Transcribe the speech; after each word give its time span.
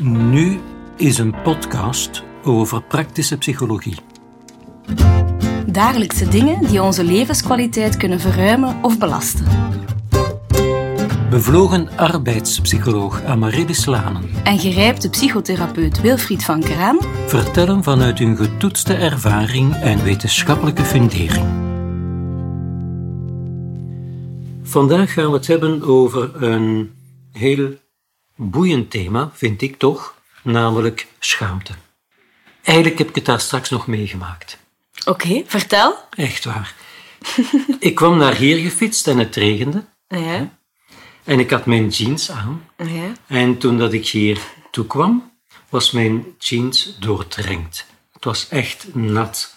Nu 0.00 0.60
is 0.96 1.18
een 1.18 1.34
podcast 1.42 2.22
over 2.44 2.82
praktische 2.82 3.38
psychologie. 3.38 3.96
Dagelijkse 5.66 6.28
dingen 6.28 6.66
die 6.66 6.82
onze 6.82 7.04
levenskwaliteit 7.04 7.96
kunnen 7.96 8.20
verruimen 8.20 8.78
of 8.82 8.98
belasten. 8.98 9.46
Bevlogen 11.30 11.88
arbeidspsycholoog 11.96 13.22
Amaryllis 13.24 13.86
Lanen 13.86 14.22
En 14.44 14.58
gerijpte 14.58 15.10
psychotherapeut 15.10 16.00
Wilfried 16.00 16.44
van 16.44 16.60
Kraan 16.60 16.98
vertellen 17.26 17.82
vanuit 17.82 18.18
hun 18.18 18.36
getoetste 18.36 18.94
ervaring 18.94 19.74
en 19.74 20.02
wetenschappelijke 20.02 20.84
fundering. 20.84 21.46
Vandaag 24.62 25.12
gaan 25.12 25.30
we 25.30 25.36
het 25.36 25.46
hebben 25.46 25.82
over 25.82 26.42
een 26.42 26.90
heel 27.32 27.74
boeiend 28.38 28.90
thema, 28.90 29.30
vind 29.34 29.62
ik 29.62 29.78
toch, 29.78 30.14
namelijk 30.42 31.06
schaamte. 31.18 31.72
Eigenlijk 32.62 32.98
heb 32.98 33.08
ik 33.08 33.14
het 33.14 33.24
daar 33.24 33.40
straks 33.40 33.70
nog 33.70 33.86
meegemaakt. 33.86 34.58
Oké, 35.04 35.42
vertel. 35.46 35.96
Echt 36.10 36.44
waar. 36.44 36.74
ik 37.78 37.94
kwam 37.94 38.16
naar 38.16 38.34
hier 38.34 38.58
gefietst 38.58 39.06
en 39.06 39.18
het 39.18 39.36
regende. 39.36 39.84
Ja. 40.08 40.56
En 41.24 41.38
ik 41.38 41.50
had 41.50 41.66
mijn 41.66 41.88
jeans 41.88 42.30
aan. 42.30 42.64
Ja. 42.76 43.12
En 43.26 43.58
toen 43.58 43.78
dat 43.78 43.92
ik 43.92 44.08
hier 44.08 44.38
toe 44.70 44.86
kwam, 44.86 45.32
was 45.68 45.90
mijn 45.90 46.24
jeans 46.38 46.96
doordrenkt. 46.98 47.86
Het 48.12 48.24
was 48.24 48.48
echt 48.48 48.94
nat. 48.94 49.56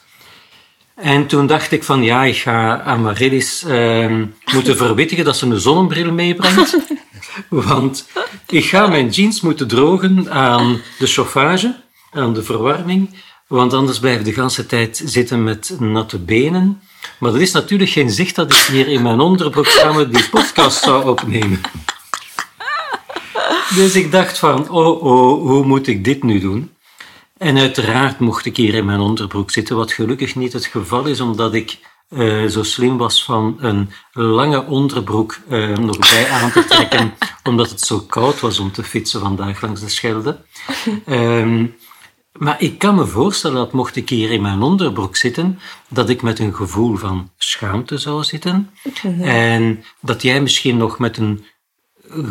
En 0.96 1.28
toen 1.28 1.48
dacht 1.48 1.72
ik 1.72 1.84
van 1.84 2.04
ja, 2.04 2.24
ik 2.24 2.38
ga 2.38 2.82
Amaryllis 2.82 3.64
ehm 3.64 4.26
moeten 4.54 4.78
verwittigen 4.78 5.26
dat 5.26 5.38
ze 5.38 5.46
een 5.46 5.60
zonnebril 5.60 6.12
meebrengt. 6.12 6.78
Want 7.50 8.06
ik 8.52 8.66
ga 8.66 8.88
mijn 8.88 9.10
jeans 9.10 9.42
moeten 9.42 9.68
drogen 9.68 10.32
aan 10.32 10.82
de 11.00 11.08
chauffage, 11.08 11.76
aan 12.12 12.34
de 12.34 12.44
verwarming. 12.44 13.10
Want 13.48 13.74
anders 13.74 14.00
blijf 14.00 14.20
ik 14.20 14.26
de 14.26 14.34
ganse 14.34 14.66
tijd 14.66 15.02
zitten 15.06 15.44
met 15.44 15.76
natte 15.80 16.20
benen. 16.20 16.82
Maar 17.20 17.34
er 17.34 17.42
is 17.42 17.52
natuurlijk 17.52 17.90
geen 17.90 18.10
zicht 18.10 18.36
dat 18.36 18.52
ik 18.52 18.58
hier 18.58 18.88
in 18.88 19.02
mijn 19.02 19.20
onderbroek 19.20 19.66
samen 19.66 20.12
die 20.12 20.30
podcast 20.30 20.84
zou 20.84 21.10
opnemen. 21.10 21.62
Dus 23.76 23.96
ik 23.96 24.12
dacht 24.12 24.40
van, 24.40 24.70
oh 24.70 25.04
oh, 25.04 25.42
hoe 25.42 25.66
moet 25.66 25.88
ik 25.88 26.04
dit 26.04 26.24
nu 26.24 26.40
doen? 26.40 26.72
En 27.38 27.58
uiteraard 27.58 28.20
mocht 28.20 28.46
ik 28.46 28.58
hier 28.58 28.74
in 28.74 28.86
mijn 28.86 29.00
onderbroek 29.00 29.52
zitten, 29.52 29.76
wat 29.76 29.92
gelukkig 29.92 30.36
niet 30.36 30.54
het 30.54 30.66
geval 30.66 31.06
is, 31.06 31.20
omdat 31.20 31.54
ik 31.54 31.80
eh, 32.12 32.46
zo 32.46 32.64
slim 32.64 32.98
was 32.98 33.24
van 33.24 33.58
een 33.60 33.90
lange 34.14 34.66
onderbroek 34.66 35.40
eh, 35.50 35.78
nog 35.78 35.98
bij 35.98 36.30
aan 36.30 36.52
te 36.52 36.66
trekken, 36.66 37.14
omdat 37.50 37.70
het 37.70 37.82
zo 37.82 38.00
koud 38.00 38.40
was 38.40 38.60
om 38.60 38.72
te 38.72 38.84
fietsen 38.84 39.20
vandaag 39.20 39.62
langs 39.62 39.82
de 39.82 39.90
Schelde. 39.90 40.38
Ehm, 41.06 41.66
maar 42.32 42.62
ik 42.62 42.78
kan 42.78 42.96
me 42.96 43.06
voorstellen 43.06 43.56
dat 43.56 43.72
mocht 43.72 43.96
ik 43.96 44.10
hier 44.10 44.32
in 44.32 44.42
mijn 44.42 44.62
onderbroek 44.62 45.16
zitten, 45.16 45.60
dat 45.88 46.10
ik 46.10 46.22
met 46.22 46.40
een 46.40 46.56
gevoel 46.56 46.96
van 46.96 47.30
schaamte 47.38 47.98
zou 47.98 48.24
zitten. 48.24 48.70
En 49.22 49.84
dat 50.00 50.22
jij 50.22 50.42
misschien 50.42 50.78
nog 50.78 51.00
met 51.00 51.18
een 51.18 51.46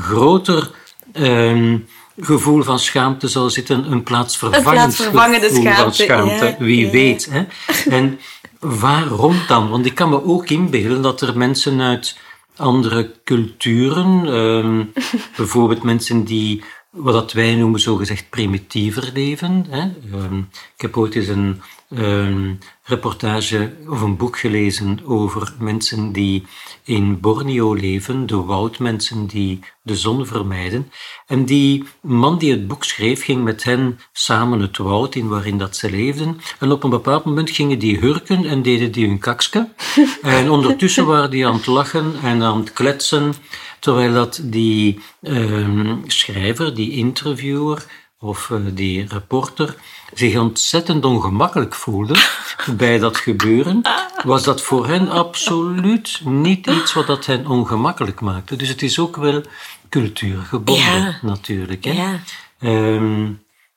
groter 0.00 0.70
ehm, 1.12 1.78
gevoel 2.20 2.62
van 2.62 2.78
schaamte 2.78 3.28
zou 3.28 3.50
zitten, 3.50 3.92
een 3.92 4.03
plaatsvervangend 4.03 4.75
plaatsvervangende 4.75 5.47
gevoel 5.48 5.62
van 5.62 5.72
schaamte, 5.72 6.03
schaamte. 6.03 6.56
ja, 6.59 6.65
Wie 6.65 6.84
ja. 6.87 6.91
weet. 6.91 7.28
Hè? 7.31 7.44
En 7.91 8.20
waarom 8.61 9.36
dan? 9.48 9.69
Want 9.69 9.86
ik 9.86 9.94
kan 9.94 10.08
me 10.08 10.25
ook 10.25 10.48
inbeelden 10.48 11.03
dat 11.03 11.20
er 11.20 11.39
mensen 11.39 11.80
uit 11.80 12.19
andere 12.56 13.14
culturen, 13.25 14.27
ehm, 14.27 14.84
bijvoorbeeld 15.36 15.83
mensen 15.83 16.25
die 16.25 16.64
wat 16.91 17.14
dat 17.14 17.33
wij 17.33 17.55
noemen 17.55 17.80
zogezegd 17.80 18.30
primitiever 18.30 19.10
leven. 19.14 19.66
Hè? 19.69 19.80
Ehm, 20.12 20.38
ik 20.77 20.80
heb 20.80 20.97
ooit 20.97 21.14
eens 21.14 21.28
een 21.28 21.60
ehm, 21.88 22.55
reportage 22.84 23.72
of 23.88 24.00
een 24.00 24.16
boek 24.16 24.38
gelezen 24.38 25.00
over 25.04 25.54
mensen 25.59 26.12
die 26.12 26.47
in 26.84 27.20
Borneo 27.20 27.75
leven, 27.75 28.26
de 28.26 28.37
woudmensen 28.37 29.26
die 29.26 29.60
de 29.82 29.97
zon 29.97 30.26
vermijden. 30.26 30.92
En 31.26 31.44
die 31.44 31.84
man 32.00 32.38
die 32.38 32.50
het 32.50 32.69
boek 32.69 32.84
schreef, 32.84 33.25
ging 33.25 33.44
met 33.44 33.65
hen 33.65 34.00
samen 34.12 34.60
het 34.60 34.76
woud 34.76 35.15
in 35.15 35.28
waarin 35.28 35.59
dat 35.59 35.76
ze 35.76 35.91
leefden. 35.91 36.41
En 36.59 36.72
op 36.72 36.84
een 36.84 36.91
bepaald 36.91 37.25
moment 37.25 37.50
gingen 37.50 37.78
die 37.78 37.98
hurken 37.98 38.44
en 38.44 38.62
deden 38.62 38.92
die 38.92 39.06
hun 39.06 39.19
kakske. 39.19 39.69
En 40.22 40.50
ondertussen 40.50 41.06
waren 41.06 41.31
die 41.31 41.47
aan 41.47 41.54
het 41.54 41.66
lachen 41.66 42.15
en 42.22 42.42
aan 42.42 42.59
het 42.59 42.72
kletsen, 42.72 43.34
terwijl 43.80 44.12
dat 44.12 44.41
die 44.42 45.00
ehm, 45.22 45.96
schrijver, 46.06 46.74
die 46.74 46.91
interviewer 46.91 47.84
of 48.18 48.50
eh, 48.50 48.56
die 48.72 49.06
reporter 49.08 49.74
zich 50.14 50.36
ontzettend 50.36 51.04
ongemakkelijk 51.04 51.74
voelde 51.74 52.14
bij 52.76 52.98
dat 52.98 53.16
gebeuren, 53.16 53.80
was 54.24 54.42
dat 54.42 54.62
voor 54.62 54.86
hen 54.86 55.08
absoluut 55.08 56.20
niet 56.24 56.66
iets 56.66 56.92
wat 56.92 57.06
dat 57.06 57.26
hen 57.26 57.46
ongemakkelijk 57.46 58.20
maakte. 58.20 58.56
Dus 58.56 58.68
het 58.68 58.82
is 58.82 58.98
ook 58.98 59.16
wel 59.16 59.42
cultuurgebonden, 59.88 60.84
Ja. 60.84 61.18
natuurlijk. 61.22 61.84
Hè? 61.84 61.92
Ja. 61.92 62.20
Ehm, 62.58 63.28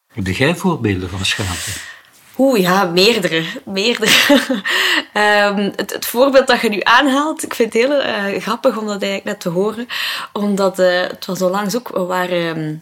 heb 0.08 0.28
jij 0.28 0.56
voorbeelden 0.56 1.10
van 1.10 1.26
schaamte? 1.26 1.72
Oeh, 2.38 2.60
ja, 2.60 2.86
meerdere. 2.86 3.44
meerdere. 3.66 4.12
Ehm, 5.14 5.72
het, 5.76 5.94
het 5.94 6.06
voorbeeld 6.06 6.48
dat 6.48 6.62
je 6.62 6.70
nu 6.70 6.80
aanhaalt, 6.84 7.44
ik 7.44 7.54
vind 7.54 7.74
het 7.74 7.84
heel 7.84 8.02
eh, 8.02 8.42
grappig 8.42 8.78
om 8.78 8.86
dat 8.86 9.02
eigenlijk 9.02 9.24
net 9.24 9.40
te 9.40 9.50
horen. 9.50 9.88
Omdat 10.34 10.80
eh, 10.80 11.02
het 11.02 11.26
was 11.26 11.42
onlangs 11.42 11.76
ook, 11.76 11.90
we 11.90 12.04
waren 12.04 12.56
ehm, 12.56 12.76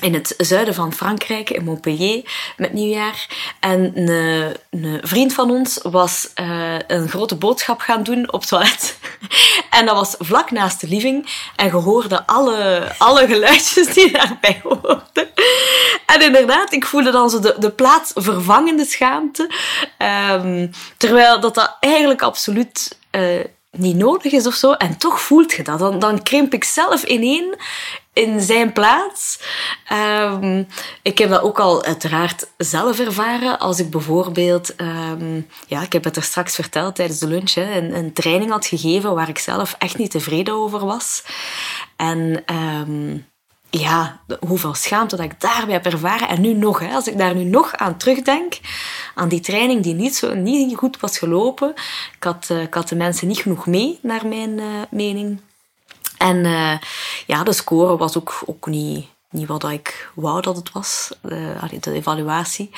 in 0.00 0.14
het 0.14 0.34
zuiden 0.36 0.74
van 0.74 0.92
Frankrijk, 0.92 1.50
in 1.50 1.64
Montpellier, 1.64 2.52
met 2.56 2.72
nieuwjaar. 2.72 3.28
En 3.60 3.92
een, 3.94 4.08
een 4.70 5.00
vriend 5.02 5.32
van 5.32 5.50
ons 5.50 5.78
was 5.82 6.30
eh, 6.34 6.78
een 6.86 7.08
grote 7.08 7.36
boodschap 7.36 7.80
gaan 7.80 8.02
doen 8.02 8.32
op 8.32 8.44
toilet. 8.44 8.98
En 9.70 9.86
dat 9.86 9.94
was 9.94 10.14
vlak 10.18 10.50
naast 10.50 10.80
de 10.80 10.88
living. 10.88 11.26
En 11.56 11.66
je 11.66 11.72
hoorde 11.72 12.26
alle, 12.26 12.92
alle 12.98 13.26
geluidjes 13.26 13.94
die 13.94 14.12
daarbij 14.12 14.60
hoorden. 14.62 15.28
En 16.06 16.20
inderdaad, 16.20 16.72
ik 16.72 16.86
voelde 16.86 17.10
dan 17.10 17.30
zo 17.30 17.40
de, 17.40 17.56
de 17.58 17.70
plaatsvervangende 17.70 18.84
schaamte. 18.84 19.50
Ehm, 19.98 20.66
terwijl 20.96 21.40
dat, 21.40 21.54
dat 21.54 21.76
eigenlijk 21.80 22.22
absoluut 22.22 22.98
eh, 23.10 23.44
niet 23.70 23.96
nodig 23.96 24.32
is 24.32 24.46
of 24.46 24.54
zo. 24.54 24.72
En 24.72 24.98
toch 24.98 25.20
voelt 25.20 25.52
je 25.52 25.62
dat. 25.62 25.78
Dan, 25.78 25.98
dan 25.98 26.22
krimp 26.22 26.52
ik 26.52 26.64
zelf 26.64 27.04
ineen 27.04 27.54
in 28.14 28.40
zijn 28.40 28.72
plaats. 28.72 29.40
Ehm, 29.88 30.62
ik 31.02 31.18
heb 31.18 31.30
dat 31.30 31.42
ook 31.42 31.58
al 31.58 31.84
uiteraard 31.84 32.46
zelf 32.56 32.98
ervaren. 32.98 33.58
Als 33.58 33.78
ik 33.78 33.90
bijvoorbeeld, 33.90 34.74
ehm, 34.74 35.40
ja, 35.66 35.82
ik 35.82 35.92
heb 35.92 36.04
het 36.04 36.16
er 36.16 36.22
straks 36.22 36.54
verteld 36.54 36.94
tijdens 36.94 37.18
de 37.18 37.26
lunch, 37.26 37.54
hè, 37.54 37.76
een, 37.76 37.96
een 37.96 38.12
training 38.12 38.50
had 38.50 38.66
gegeven 38.66 39.14
waar 39.14 39.28
ik 39.28 39.38
zelf 39.38 39.74
echt 39.78 39.98
niet 39.98 40.10
tevreden 40.10 40.54
over 40.54 40.86
was. 40.86 41.24
En 41.96 42.42
ehm, 42.46 43.16
ja, 43.70 44.20
hoeveel 44.46 44.74
schaamte 44.74 45.16
dat 45.16 45.24
ik 45.24 45.40
daarbij 45.40 45.74
heb 45.74 45.86
ervaren. 45.86 46.28
En 46.28 46.40
nu 46.40 46.54
nog, 46.54 46.78
hè, 46.78 46.94
als 46.94 47.08
ik 47.08 47.18
daar 47.18 47.34
nu 47.34 47.44
nog 47.44 47.74
aan 47.74 47.96
terugdenk, 47.96 48.58
aan 49.14 49.28
die 49.28 49.40
training 49.40 49.82
die 49.82 49.94
niet, 49.94 50.16
zo, 50.16 50.34
niet 50.34 50.76
goed 50.76 51.00
was 51.00 51.18
gelopen. 51.18 51.70
Ik 52.16 52.24
had, 52.24 52.46
eh, 52.48 52.62
ik 52.62 52.74
had 52.74 52.88
de 52.88 52.96
mensen 52.96 53.28
niet 53.28 53.38
genoeg 53.38 53.66
mee, 53.66 53.98
naar 54.02 54.26
mijn 54.26 54.58
eh, 54.58 54.66
mening. 54.90 55.40
En 56.24 56.44
eh, 56.44 56.78
ja, 57.26 57.42
de 57.42 57.52
score 57.52 57.96
was 57.96 58.16
ook, 58.16 58.42
ook 58.46 58.66
niet, 58.66 59.06
niet 59.30 59.46
wat 59.46 59.68
ik 59.68 60.10
wou 60.14 60.40
dat 60.40 60.56
het 60.56 60.72
was, 60.72 61.12
de, 61.22 61.54
allee, 61.60 61.80
de 61.80 61.92
evaluatie. 61.92 62.70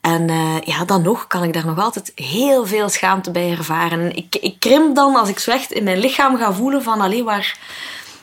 En 0.00 0.28
eh, 0.30 0.60
ja, 0.60 0.84
dan 0.84 1.02
nog 1.02 1.26
kan 1.26 1.42
ik 1.42 1.52
daar 1.52 1.66
nog 1.66 1.78
altijd 1.78 2.12
heel 2.14 2.66
veel 2.66 2.88
schaamte 2.88 3.30
bij 3.30 3.50
ervaren. 3.50 4.00
En 4.00 4.16
Ik, 4.16 4.36
ik 4.36 4.60
krimp 4.60 4.94
dan 4.94 5.16
als 5.16 5.28
ik 5.28 5.38
zo 5.38 5.50
echt 5.50 5.72
in 5.72 5.84
mijn 5.84 5.98
lichaam 5.98 6.36
ga 6.36 6.52
voelen 6.52 6.82
van, 6.82 7.00
allee, 7.00 7.24
waar, 7.24 7.58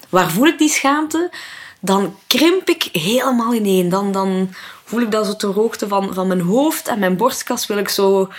waar 0.09 0.31
voel 0.31 0.47
ik 0.47 0.57
die 0.57 0.69
schaamte? 0.69 1.31
Dan 1.79 2.15
krimp 2.27 2.69
ik 2.69 2.83
helemaal 2.91 3.53
ineen. 3.53 3.89
Dan, 3.89 4.11
dan 4.11 4.53
voel 4.83 5.01
ik 5.01 5.11
dat 5.11 5.25
zo 5.25 5.35
ter 5.35 5.53
hoogte 5.53 5.87
van, 5.87 6.13
van 6.13 6.27
mijn 6.27 6.41
hoofd 6.41 6.87
en 6.87 6.99
mijn 6.99 7.17
borstkas 7.17 7.67
wil 7.67 7.77
ik 7.77 7.89
zo 7.89 8.29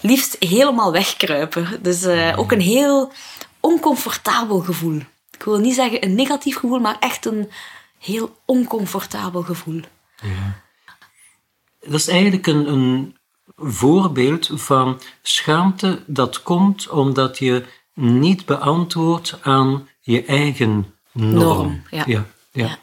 liefst 0.00 0.36
helemaal 0.38 0.92
wegkruipen. 0.92 1.78
Dus 1.82 2.02
eh, 2.02 2.38
ook 2.38 2.52
een 2.52 2.60
heel 2.60 3.12
oncomfortabel 3.60 4.60
gevoel. 4.60 5.00
Ik 5.38 5.42
wil 5.42 5.58
niet 5.58 5.74
zeggen 5.74 6.04
een 6.04 6.14
negatief 6.14 6.56
gevoel, 6.56 6.78
maar 6.78 6.96
echt 7.00 7.26
een 7.26 7.50
heel 7.98 8.36
oncomfortabel 8.44 9.42
gevoel. 9.42 9.80
Dat 11.80 11.94
is 11.94 12.08
eigenlijk 12.08 12.46
een, 12.46 12.72
een 12.72 13.16
voorbeeld 13.56 14.50
van 14.54 15.00
schaamte 15.22 16.02
dat 16.06 16.42
komt 16.42 16.88
omdat 16.88 17.38
je 17.38 17.64
niet 17.94 18.44
beantwoordt 18.44 19.38
aan 19.42 19.88
je 20.00 20.24
eigen 20.24 20.94
norm. 21.12 21.34
Norm, 21.34 21.82
ja. 21.90 22.02
Ja, 22.06 22.24
ja. 22.52 22.66
Ja. 22.66 22.78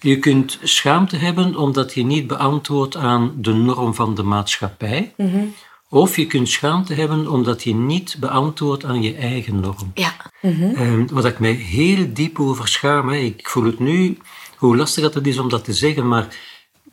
Je 0.00 0.18
kunt 0.18 0.58
schaamte 0.62 1.16
hebben 1.16 1.56
omdat 1.56 1.94
je 1.94 2.04
niet 2.04 2.26
beantwoordt 2.26 2.96
aan 2.96 3.32
de 3.36 3.52
norm 3.52 3.94
van 3.94 4.14
de 4.14 4.22
maatschappij. 4.22 5.14
Mhm. 5.16 5.44
Of 5.92 6.16
je 6.16 6.26
kunt 6.26 6.48
schaamte 6.48 6.94
hebben 6.94 7.28
omdat 7.28 7.62
je 7.62 7.74
niet 7.74 8.16
beantwoordt 8.20 8.84
aan 8.84 9.02
je 9.02 9.14
eigen 9.14 9.60
norm. 9.60 9.90
Ja. 9.94 10.16
Mhm. 10.42 10.74
Ehm, 10.74 11.06
wat 11.06 11.24
ik 11.24 11.38
mij 11.38 11.52
heel 11.52 12.06
diep 12.12 12.40
over 12.40 12.68
schaam, 12.68 13.08
hè. 13.08 13.16
ik 13.16 13.48
voel 13.48 13.64
het 13.64 13.78
nu, 13.78 14.18
hoe 14.56 14.76
lastig 14.76 15.02
dat 15.02 15.14
het 15.14 15.26
is 15.26 15.38
om 15.38 15.48
dat 15.48 15.64
te 15.64 15.72
zeggen, 15.72 16.08
maar 16.08 16.36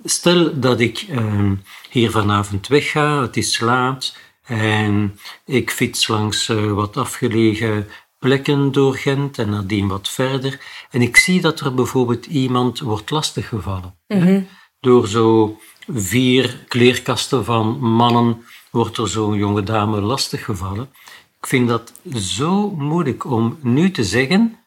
stel 0.03 0.59
dat 0.59 0.79
ik 0.79 1.05
ehm, 1.09 1.55
hier 1.89 2.11
vanavond 2.11 2.67
wegga, 2.67 3.21
het 3.21 3.37
is 3.37 3.59
laat 3.59 4.15
en 4.43 5.19
ik 5.45 5.71
fiets 5.71 6.07
langs 6.07 6.49
eh, 6.49 6.71
wat 6.71 6.97
afgelegen 6.97 7.87
plekken 8.19 8.71
door 8.71 8.95
Gent 8.95 9.37
en 9.37 9.49
nadien 9.49 9.87
wat 9.87 10.09
verder. 10.09 10.59
En 10.91 11.01
ik 11.01 11.17
zie 11.17 11.41
dat 11.41 11.59
er 11.59 11.73
bijvoorbeeld 11.73 12.25
iemand 12.25 12.79
wordt 12.79 13.09
lastiggevallen. 13.09 13.95
hè. 14.07 14.45
Door 14.79 15.07
zo 15.07 15.57
vier 15.87 16.65
kleerkasten 16.67 17.45
van 17.45 17.79
mannen 17.79 18.45
wordt 18.77 18.97
er 18.97 19.07
zo'n 19.09 19.35
jonge 19.37 19.63
dame 19.63 20.01
lastiggevallen. 20.01 20.89
Ik 21.41 21.47
vind 21.47 21.67
dat 21.67 21.93
zo 22.15 22.69
moeilijk 22.71 23.25
om 23.25 23.57
nu 23.61 23.91
te 23.91 24.03
zeggen 24.03 24.57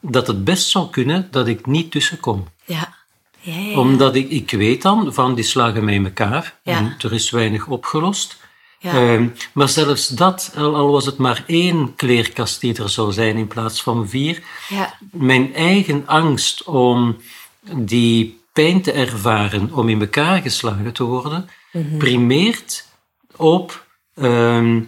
dat 0.00 0.26
het 0.26 0.44
best 0.44 0.68
zou 0.68 0.90
kunnen 0.90 1.28
dat 1.30 1.46
ik 1.48 1.66
niet 1.66 1.90
tussenkom. 1.90 2.46
Ja. 2.64 2.96
Ja, 3.40 3.54
ja, 3.54 3.60
ja. 3.70 3.78
Omdat 3.78 4.14
ik, 4.14 4.30
ik 4.30 4.50
weet 4.50 4.82
dan 4.82 5.14
van 5.14 5.34
die 5.34 5.44
slagen 5.44 5.84
met 5.84 6.04
elkaar 6.04 6.58
en 6.62 6.94
er 7.00 7.12
is 7.12 7.30
weinig 7.30 7.66
opgelost. 7.66 8.36
Ja. 8.78 8.92
Ehm, 8.92 9.26
maar 9.52 9.68
zelfs 9.68 10.08
dat, 10.08 10.52
al, 10.56 10.76
al 10.76 10.90
was 10.90 11.06
het 11.06 11.18
maar 11.18 11.44
één 11.46 11.94
kleerkast 11.94 12.60
die 12.60 12.82
er 12.82 12.88
zou 12.90 13.12
zijn 13.12 13.36
in 13.36 13.46
plaats 13.48 13.82
van 13.82 14.08
vier, 14.08 14.42
Ja. 14.68 14.94
mijn 15.12 15.54
eigen 15.54 16.02
angst 16.06 16.64
om 16.64 17.16
die 17.76 18.40
pijn 18.52 18.82
te 18.82 18.92
ervaren, 18.92 19.72
om 19.72 19.88
in 19.88 20.00
elkaar 20.00 20.42
geslagen 20.42 20.92
te 20.92 21.04
worden, 21.04 21.48
Mhm. 21.72 21.96
primeert 21.96 22.87
op 23.38 23.86
ehm, 24.14 24.80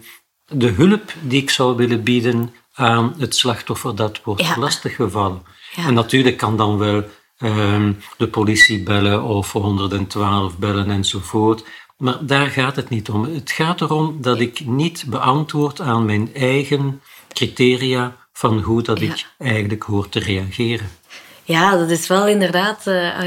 de 0.47 0.69
hulp 0.69 1.13
die 1.23 1.43
ik 1.43 1.51
zou 1.51 1.77
willen 1.77 2.03
bieden 2.03 2.55
aan 2.75 3.15
het 3.19 3.35
slachtoffer 3.37 3.97
dat 3.97 4.21
wordt 4.25 4.43
Ja. 4.43 4.57
lastiggevallen. 4.59 5.43
Ja. 5.77 5.87
En 5.87 5.95
natuurlijk 5.95 6.37
kan 6.37 6.57
dan 6.57 6.79
wel 6.79 7.05
ehm, 7.39 7.93
de 8.17 8.29
politie 8.29 8.83
bellen 8.83 9.23
of 9.23 9.53
112 9.53 10.59
bellen 10.59 10.91
enzovoort. 10.91 11.65
Maar 11.97 12.19
daar 12.27 12.47
gaat 12.47 12.77
het 12.77 12.89
niet 12.89 13.11
om. 13.11 13.25
Het 13.25 13.51
gaat 13.51 13.81
erom 13.81 14.17
dat 14.21 14.41
ik 14.41 14.67
niet 14.67 15.05
beantwoord 15.07 15.81
aan 15.81 16.05
mijn 16.05 16.35
eigen 16.35 17.01
criteria 17.33 18.17
van 18.33 18.61
hoe 18.61 18.83
dat 18.83 19.01
Ja. 19.01 19.07
ik 19.13 19.27
eigenlijk 19.39 19.83
hoor 19.83 20.09
te 20.09 20.19
reageren. 20.19 20.91
Ja, 21.45 21.77
dat 21.77 21.91
is 21.91 22.07
wel 22.07 22.29
inderdaad 22.29 22.87
eh, 22.87 23.19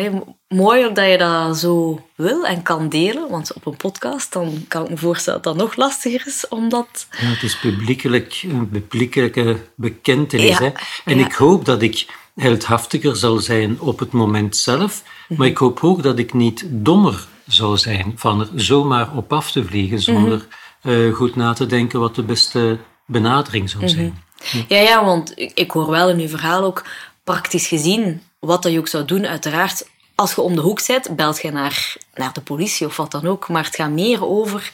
mooi 0.54 0.94
dat 0.94 1.10
je 1.10 1.18
dat 1.18 1.58
zo 1.58 2.06
wil 2.16 2.46
en 2.46 2.62
kan 2.62 2.90
delen. 2.90 3.30
Want 3.30 3.54
op 3.54 3.66
een 3.66 3.78
podcast 3.78 4.34
dan 4.34 4.66
kan 4.68 4.84
ik 4.84 4.90
me 4.90 4.98
voorstellen 4.98 5.42
dat 5.42 5.56
dat 5.56 5.64
nog 5.64 5.76
lastiger 5.76 6.28
is, 6.28 6.48
omdat... 6.48 7.08
Ja, 7.12 7.28
het 7.28 7.44
is 7.44 7.60
publiekelijk, 7.60 8.44
een 8.44 8.70
publiekelijke 8.70 9.58
bekentenis. 9.76 10.58
Ja, 10.58 10.64
Hè? 10.64 10.72
En 11.06 11.18
ja. 11.18 11.26
ik 11.26 11.34
hoop 11.34 11.66
dat 11.66 11.82
ik 11.82 12.06
heldhaftiger 12.36 13.16
zal 13.16 13.38
zijn 13.38 13.80
op 13.80 14.00
het 14.00 14.12
moment 14.12 14.58
zelf. 14.58 15.04
Maar 15.28 15.48
ik 15.48 15.58
hoop 15.58 15.80
ook 15.84 16.04
dat 16.04 16.20
ik 16.20 16.34
niet 16.34 16.66
dommer 16.70 17.28
zou 17.48 17.78
zijn 17.78 18.14
van 18.16 18.40
er 18.40 18.50
zomaar 18.56 19.16
op 19.16 19.34
af 19.34 19.52
te 19.52 19.66
vliegen 19.66 20.00
zonder 20.00 20.48
eh, 20.82 21.14
goed 21.14 21.36
na 21.36 21.54
te 21.54 21.66
denken 21.66 22.00
wat 22.00 22.16
de 22.16 22.24
beste 22.24 22.78
benadering 23.06 23.70
zou 23.70 23.90
zijn. 23.90 24.24
Ja, 24.68 24.80
ja, 24.80 25.06
want 25.06 25.32
ik, 25.36 25.52
ik 25.54 25.72
hoor 25.72 25.90
wel 25.90 26.10
in 26.10 26.20
uw 26.20 26.28
verhaal 26.28 26.64
ook 26.64 26.86
praktisch 27.24 27.68
gezien 27.68 28.22
wat 28.40 28.64
dat 28.64 28.72
je 28.72 28.80
ook 28.80 28.88
zou 28.88 29.06
doen. 29.06 29.28
Uiteraard, 29.28 29.88
als 30.16 30.36
je 30.36 30.42
om 30.42 30.56
de 30.56 30.62
hoek 30.62 30.80
zit, 30.80 31.16
belt 31.16 31.42
je 31.42 31.52
naar, 31.52 31.96
naar 32.14 32.34
de 32.34 32.42
politie 32.42 32.88
of 32.88 32.98
wat 32.98 33.12
dan 33.12 33.28
ook. 33.28 33.50
Maar 33.50 33.64
het 33.66 33.76
gaat 33.76 33.90
meer 33.90 34.26
over 34.26 34.72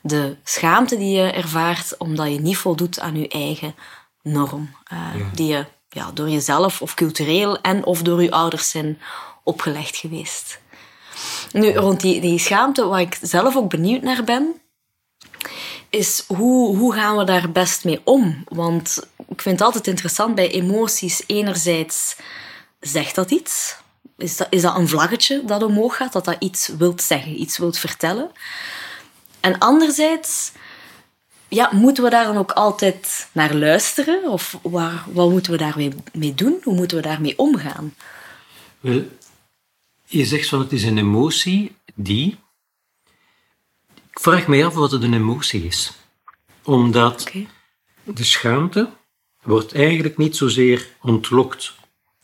de 0.00 0.36
schaamte 0.44 0.96
die 0.96 1.16
je 1.16 1.30
ervaart 1.30 1.96
omdat 1.96 2.32
je 2.32 2.40
niet 2.40 2.56
voldoet 2.56 3.00
aan 3.00 3.18
je 3.18 3.28
eigen 3.28 3.74
norm. 4.22 4.76
eh, 4.84 4.98
Die 5.32 5.46
je 5.46 5.66
ja, 5.88 6.10
door 6.14 6.28
jezelf 6.28 6.82
of 6.82 6.94
cultureel 6.94 7.60
en 7.60 7.84
of 7.84 8.02
door 8.02 8.22
je 8.22 8.30
ouders 8.30 8.70
zijn 8.70 9.00
opgelegd 9.42 9.96
geweest. 9.96 10.60
Nu, 11.52 11.72
rond 11.72 12.00
die, 12.00 12.20
die 12.20 12.38
schaamte, 12.38 12.86
waar 12.86 13.00
ik 13.00 13.18
zelf 13.20 13.56
ook 13.56 13.70
benieuwd 13.70 14.02
naar 14.02 14.24
ben, 14.24 14.60
is 15.90 16.24
hoe, 16.26 16.76
hoe 16.76 16.92
gaan 16.94 17.16
we 17.16 17.24
daar 17.24 17.50
best 17.50 17.84
mee 17.84 18.00
om? 18.04 18.44
Want 18.48 19.08
ik 19.28 19.42
vind 19.42 19.58
het 19.58 19.66
altijd 19.66 19.86
interessant 19.86 20.34
bij 20.34 20.50
emoties. 20.50 21.22
Enerzijds 21.26 22.16
zegt 22.80 23.14
dat 23.14 23.30
iets. 23.30 23.76
Is 24.16 24.36
dat, 24.36 24.46
is 24.50 24.62
dat 24.62 24.76
een 24.76 24.88
vlaggetje 24.88 25.42
dat 25.44 25.62
omhoog 25.62 25.96
gaat, 25.96 26.12
dat 26.12 26.24
dat 26.24 26.36
iets 26.38 26.68
wilt 26.68 27.02
zeggen, 27.02 27.40
iets 27.40 27.58
wilt 27.58 27.78
vertellen? 27.78 28.30
En 29.40 29.58
anderzijds, 29.58 30.52
ja, 31.48 31.70
moeten 31.72 32.04
we 32.04 32.10
daar 32.10 32.24
dan 32.24 32.36
ook 32.36 32.50
altijd 32.50 33.28
naar 33.32 33.54
luisteren? 33.54 34.30
Of 34.30 34.58
waar, 34.62 35.04
wat 35.12 35.30
moeten 35.30 35.52
we 35.52 35.58
daarmee 35.58 35.92
mee 36.12 36.34
doen? 36.34 36.60
Hoe 36.62 36.74
moeten 36.74 36.96
we 36.96 37.02
daarmee 37.02 37.38
omgaan? 37.38 37.94
Wel, 38.80 39.08
je 40.04 40.24
zegt 40.24 40.48
van 40.48 40.58
het 40.58 40.72
is 40.72 40.82
een 40.82 40.98
emotie 40.98 41.76
die. 41.94 42.38
Ik 44.10 44.20
vraag 44.20 44.46
me 44.46 44.64
af 44.64 44.74
wat 44.74 44.90
het 44.90 45.02
een 45.02 45.14
emotie 45.14 45.64
is. 45.64 45.92
Omdat 46.62 47.30
de 48.02 48.24
schaamte 48.24 48.90
wordt 49.42 49.74
eigenlijk 49.74 50.16
niet 50.16 50.36
zozeer 50.36 50.88
ontlokt 51.00 51.74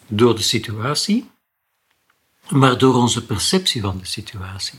door 0.06 0.36
de 0.36 0.42
situatie, 0.42 1.30
maar 2.52 2.78
door 2.78 2.94
onze 2.94 3.24
perceptie 3.24 3.80
van 3.80 3.98
de 3.98 4.06
situatie. 4.06 4.78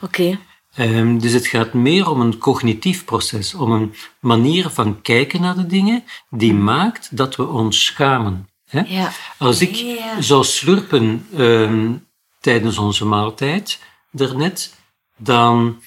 Oké. 0.00 0.38
Ehm, 0.74 1.18
dus 1.18 1.32
het 1.32 1.46
gaat 1.46 1.72
meer 1.72 2.10
om 2.10 2.20
een 2.20 2.38
cognitief 2.38 3.04
proces, 3.04 3.54
om 3.54 3.72
een 3.72 3.94
manier 4.20 4.68
van 4.68 5.00
kijken 5.02 5.40
naar 5.40 5.54
de 5.56 5.66
dingen 5.66 6.04
die 6.30 6.54
maakt 6.54 7.16
dat 7.16 7.36
we 7.36 7.46
ons 7.46 7.84
schamen. 7.84 8.48
Hè? 8.64 8.80
Ja. 8.86 9.12
Als 9.38 9.60
ik 9.60 9.74
Ja, 9.74 9.94
ja. 9.94 10.20
zou 10.20 10.44
slurpen 10.44 11.26
ehm, 11.36 11.92
tijdens 12.40 12.78
onze 12.78 13.04
maaltijd 13.04 13.78
daarnet, 14.10 14.74
dan 15.16 15.82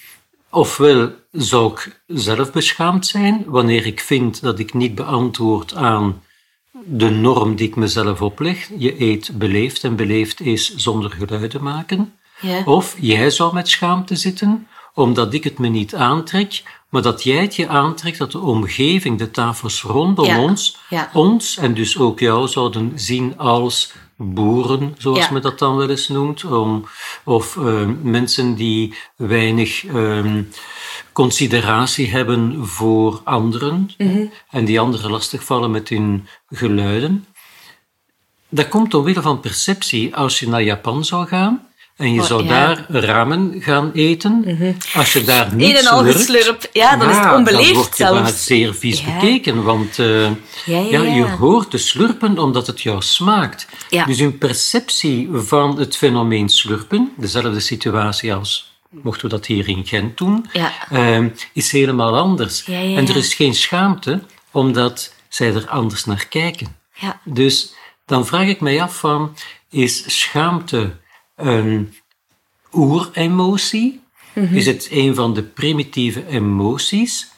ofwel 0.50 1.12
zou 1.30 1.72
ik 1.72 2.02
zelf 2.06 2.52
beschaamd 2.52 3.06
zijn 3.06 3.44
wanneer 3.46 3.86
ik 3.86 4.00
vind 4.00 4.40
dat 4.40 4.58
ik 4.58 4.74
niet 4.74 4.94
beantwoord 4.94 5.74
aan 5.74 6.22
de 6.84 7.10
norm 7.10 7.54
die 7.56 7.68
ik 7.68 7.76
mezelf 7.76 8.22
opleg. 8.22 8.70
Je 8.78 9.00
eet 9.00 9.38
beleefd 9.38 9.84
en 9.84 9.96
beleefd 9.96 10.40
is 10.40 10.74
zonder 10.76 11.10
geluiden 11.10 11.62
maken. 11.62 12.12
Ja. 12.40 12.62
Of 12.64 12.96
jij 13.00 13.30
zou 13.30 13.54
met 13.54 13.68
schaamte 13.68 14.16
zitten, 14.16 14.66
omdat 14.94 15.34
ik 15.34 15.44
het 15.44 15.58
me 15.58 15.68
niet 15.68 15.94
aantrek, 15.94 16.62
maar 16.88 17.02
dat 17.02 17.22
jij 17.22 17.42
het 17.42 17.56
je 17.56 17.68
aantrekt, 17.68 18.18
dat 18.18 18.32
de 18.32 18.38
omgeving, 18.38 19.18
de 19.18 19.30
tafels 19.30 19.82
rondom 19.82 20.26
Ja, 20.26 20.40
ons, 20.40 20.76
ja. 20.90 21.10
ons 21.12 21.56
en 21.56 21.74
dus 21.74 21.98
ook 21.98 22.20
jou 22.20 22.48
zouden 22.48 22.92
zien 22.94 23.38
als 23.38 23.92
boeren, 24.16 24.94
zoals 24.98 25.18
Ja. 25.18 25.30
men 25.32 25.42
dat 25.42 25.58
dan 25.58 25.76
wel 25.76 25.88
eens 25.90 26.08
noemt, 26.08 26.44
om, 26.44 26.84
of 27.24 27.56
eh, 27.56 27.88
mensen 28.02 28.54
die 28.54 28.94
weinig 29.16 29.84
ehm, 29.86 30.42
consideratie 31.12 32.10
hebben 32.10 32.66
voor 32.66 33.20
anderen 33.24 33.90
Mhm. 33.98 34.24
en 34.50 34.64
die 34.64 34.80
anderen 34.80 35.10
lastigvallen 35.10 35.70
met 35.70 35.88
hun 35.88 36.26
geluiden. 36.48 37.26
Dat 38.48 38.68
komt 38.68 38.94
omwille 38.94 39.22
van 39.22 39.40
perceptie. 39.40 40.16
Als 40.16 40.38
je 40.38 40.48
naar 40.48 40.62
Japan 40.62 41.04
zou 41.04 41.26
gaan 41.26 41.66
en 41.96 42.12
je 42.12 42.20
Oh, 42.20 42.26
zou 42.26 42.44
ja. 42.44 42.48
daar 42.48 42.84
ramen 43.04 43.54
gaan 43.60 43.90
eten, 43.94 44.44
als 44.94 45.12
je 45.12 45.24
daar 45.24 45.54
niet 45.54 45.70
Een 45.70 45.76
en 45.76 45.86
al 45.86 46.04
geslurp. 46.04 46.68
Ja, 46.72 46.96
dan 46.96 47.10
is 47.10 47.16
het 47.16 47.32
onbeleefd 47.34 47.66
dan 47.66 47.74
word 47.76 47.96
je 47.96 48.04
daar 48.04 48.14
zelfs. 48.14 48.44
zeer 48.46 48.74
vies 48.74 49.00
Ja. 49.00 49.14
bekeken, 49.14 49.62
want 49.62 49.98
eh, 49.98 50.30
Ja, 50.64 51.02
je 51.02 51.26
hoort 51.38 51.70
te 51.70 51.78
slurpen 51.78 52.38
omdat 52.38 52.66
het 52.66 52.82
jou 52.82 53.02
smaakt. 53.02 53.66
Dus 54.06 54.18
een 54.18 54.38
perceptie 54.38 55.28
van 55.32 55.78
het 55.78 55.96
fenomeen 55.96 56.48
slurpen, 56.48 57.12
dezelfde 57.16 57.60
situatie 57.60 58.34
als 58.34 58.72
mochten 59.02 59.22
we 59.28 59.34
dat 59.34 59.46
hier 59.46 59.68
in 59.68 59.86
Gent 59.86 60.18
doen, 60.18 60.46
eh, 60.90 61.18
is 61.52 61.72
helemaal 61.72 62.16
anders. 62.18 62.64
En 62.64 63.08
er 63.08 63.16
is 63.16 63.34
geen 63.34 63.54
schaamte, 63.54 64.20
omdat 64.50 65.14
zij 65.28 65.54
er 65.54 65.68
anders 65.68 66.04
naar 66.04 66.26
kijken. 66.28 66.76
Dus 67.24 67.74
dan 68.06 68.26
vraag 68.26 68.46
ik 68.46 68.60
mij 68.60 68.82
af 68.82 68.96
van, 68.98 69.36
is 69.70 70.20
schaamte 70.20 70.96
een 71.36 71.94
oeremotie? 72.72 74.02
Mhm. 74.34 74.54
Is 74.54 74.66
het 74.66 74.88
een 74.90 75.14
van 75.14 75.34
de 75.34 75.42
primitieve 75.42 76.26
emoties? 76.26 77.32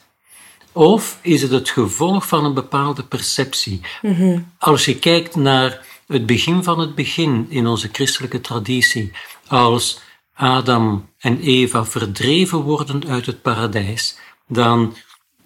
Of 0.71 1.19
is 1.21 1.41
het 1.41 1.51
het 1.51 1.69
gevolg 1.69 2.27
van 2.27 2.45
een 2.45 2.53
bepaalde 2.53 3.03
perceptie? 3.03 3.81
Mhm. 4.01 4.39
Als 4.57 4.85
je 4.85 4.99
kijkt 4.99 5.35
naar 5.35 5.85
het 6.07 6.25
begin 6.25 6.63
van 6.63 6.79
het 6.79 6.95
begin 6.95 7.45
in 7.49 7.67
onze 7.67 7.89
christelijke 7.91 8.41
traditie, 8.41 9.11
als 9.47 9.99
Adam 10.33 11.09
en 11.17 11.39
Eva 11.39 11.85
verdreven 11.85 12.59
worden 12.59 13.07
uit 13.07 13.25
het 13.25 13.41
paradijs, 13.41 14.17
dan 14.47 14.95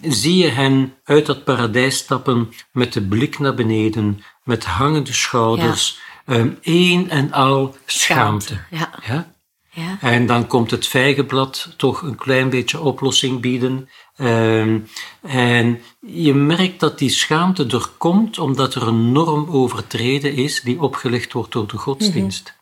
zie 0.01 0.37
je 0.37 0.47
hen 0.47 0.93
uit 1.03 1.25
dat 1.25 1.43
paradijs 1.43 1.97
stappen 1.97 2.53
met 2.71 2.93
de 2.93 3.01
blik 3.01 3.39
naar 3.39 3.53
beneden, 3.53 4.23
met 4.43 4.65
hangende 4.65 5.13
schouders, 5.13 5.99
één 6.61 7.09
en 7.09 7.31
al 7.31 7.75
schaamte. 7.85 8.59
Ja. 8.69 8.89
Ja? 9.07 9.33
Ja. 9.73 9.97
En 10.01 10.25
dan 10.25 10.47
komt 10.47 10.71
het 10.71 10.87
vijgenblad 10.87 11.73
toch 11.77 12.01
een 12.01 12.15
klein 12.15 12.49
beetje 12.49 12.79
oplossing 12.79 13.41
bieden. 13.41 13.89
Ehm, 14.15 14.79
en 15.21 15.81
je 15.99 16.33
merkt 16.33 16.79
dat 16.79 16.97
die 16.99 17.09
schaamte 17.09 17.65
er 17.69 17.89
komt 17.97 18.39
omdat 18.39 18.75
er 18.75 18.87
een 18.87 19.11
norm 19.11 19.49
overtreden 19.49 20.33
is 20.33 20.61
die 20.61 20.81
opgelegd 20.81 21.33
wordt 21.33 21.51
door 21.51 21.67
de 21.67 21.77
godsdienst. 21.77 22.55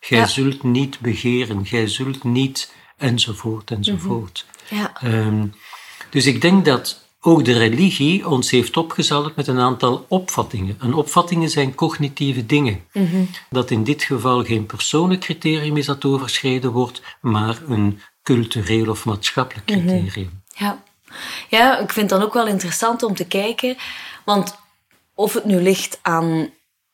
Gij 0.00 0.18
Ja. 0.18 0.26
zult 0.26 0.62
niet 0.62 1.00
begeren, 1.00 1.66
gij 1.66 1.86
zult 1.88 2.24
niet, 2.24 2.72
enzovoort, 2.96 3.70
enzovoort. 3.70 4.46
Ja. 4.70 5.00
Ehm, 5.00 5.46
dus 6.10 6.26
ik 6.26 6.40
denk 6.40 6.64
dat 6.64 7.05
ook 7.26 7.44
de 7.44 7.58
religie 7.58 8.28
ons 8.28 8.50
heeft 8.50 8.76
opgezadeld 8.76 9.36
met 9.36 9.46
een 9.46 9.58
aantal 9.58 10.04
opvattingen. 10.08 10.76
En 10.80 10.94
opvattingen 10.94 11.48
zijn 11.48 11.74
cognitieve 11.74 12.46
dingen. 12.46 12.84
Dat 13.50 13.70
in 13.70 13.84
dit 13.84 14.02
geval 14.02 14.44
geen 14.44 14.66
persoonlijk 14.66 15.20
criterium 15.20 15.76
is 15.76 15.86
dat 15.86 16.04
overschreden 16.04 16.70
wordt, 16.72 17.02
maar 17.20 17.58
een 17.68 18.00
cultureel 18.22 18.90
of 18.90 19.04
maatschappelijk 19.04 19.66
criterium. 19.66 20.42
Ja. 20.54 20.82
ja, 21.48 21.78
ik 21.78 21.92
vind 21.92 22.10
het 22.10 22.18
dan 22.18 22.28
ook 22.28 22.34
wel 22.34 22.46
interessant 22.46 23.02
om 23.02 23.14
te 23.14 23.26
kijken. 23.26 23.76
Want 24.24 24.56
of 25.14 25.32
het 25.32 25.44
nu 25.44 25.62
ligt 25.62 25.98
aan 26.02 26.50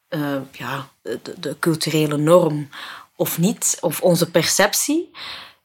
eh, 0.08 0.36
ja, 0.52 0.88
de, 1.02 1.20
de 1.40 1.56
culturele 1.58 2.16
norm 2.16 2.68
of 3.16 3.38
niet, 3.38 3.78
of 3.80 4.00
onze 4.00 4.30
perceptie. 4.30 5.10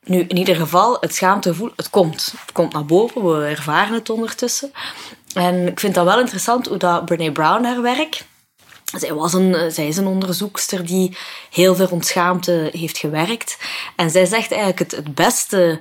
Nu, 0.07 0.19
in 0.27 0.37
ieder 0.37 0.55
geval, 0.55 0.97
het 0.99 1.15
schaamtegevoel, 1.15 1.71
het 1.75 1.89
komt. 1.89 2.33
Komt 2.53 2.73
naar 2.73 2.85
boven, 2.85 3.39
we 3.39 3.45
ervaren 3.45 3.93
het 3.93 4.09
ondertussen. 4.09 4.71
En 5.33 5.67
ik 5.67 5.79
vind 5.79 5.93
dat 5.93 6.05
wel 6.05 6.19
interessant 6.19 6.67
hoe 6.67 6.77
dat 6.77 7.05
Brene 7.05 7.31
Brown 7.31 7.63
haar 7.63 7.81
werk... 7.81 8.25
Zij, 8.97 9.13
was 9.13 9.33
een, 9.33 9.71
zij 9.71 9.87
is 9.87 9.97
een 9.97 10.07
onderzoekster 10.07 10.85
die 10.85 11.17
heel 11.51 11.75
veel 11.75 11.85
rond 11.85 12.05
schaamte 12.05 12.69
heeft 12.71 12.97
gewerkt. 12.97 13.57
En 13.95 14.09
zij 14.09 14.25
zegt 14.25 14.51
eigenlijk 14.51 14.79
het, 14.79 14.91
het 14.91 15.15
beste 15.15 15.79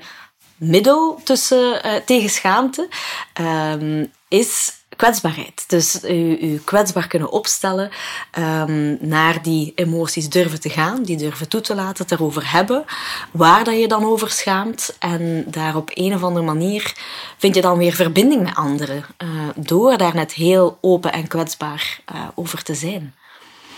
middel 0.56 1.20
tussen, 1.24 1.82
eh, 1.82 1.94
tegen 2.04 2.30
schaamte 2.30 2.88
ehm, 3.32 4.06
is 4.28 4.72
kwetsbaarheid. 4.96 5.64
Dus 5.68 6.04
u, 6.04 6.38
u 6.40 6.60
kwetsbaar 6.64 7.06
kunnen 7.06 7.30
opstellen, 7.30 7.90
ehm, 8.30 8.96
naar 9.00 9.42
die 9.42 9.72
emoties 9.74 10.28
durven 10.28 10.60
te 10.60 10.70
gaan, 10.70 11.02
die 11.02 11.16
durven 11.16 11.48
toe 11.48 11.60
te 11.60 11.74
laten, 11.74 12.02
het 12.02 12.12
erover 12.12 12.52
hebben, 12.52 12.84
waar 13.30 13.64
dat 13.64 13.80
je 13.80 13.88
dan 13.88 14.04
over 14.04 14.30
schaamt. 14.30 14.96
En 14.98 15.44
daar 15.46 15.76
op 15.76 15.90
een 15.94 16.14
of 16.14 16.22
andere 16.22 16.44
manier 16.44 16.94
vind 17.38 17.54
je 17.54 17.60
dan 17.60 17.78
weer 17.78 17.92
verbinding 17.92 18.42
met 18.42 18.54
anderen, 18.54 19.04
eh, 19.16 19.28
door 19.56 19.96
daar 19.96 20.14
net 20.14 20.32
heel 20.32 20.78
open 20.80 21.12
en 21.12 21.28
kwetsbaar 21.28 22.00
eh, 22.04 22.20
over 22.34 22.62
te 22.62 22.74
zijn. 22.74 23.14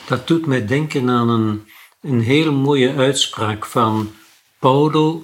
Dat 0.07 0.27
doet 0.27 0.47
mij 0.47 0.67
denken 0.67 1.11
aan 1.11 1.29
een, 1.29 1.67
een 2.01 2.21
hele 2.21 2.51
mooie 2.51 2.95
uitspraak 2.95 3.67
van 3.67 4.11
Paolo 4.59 5.23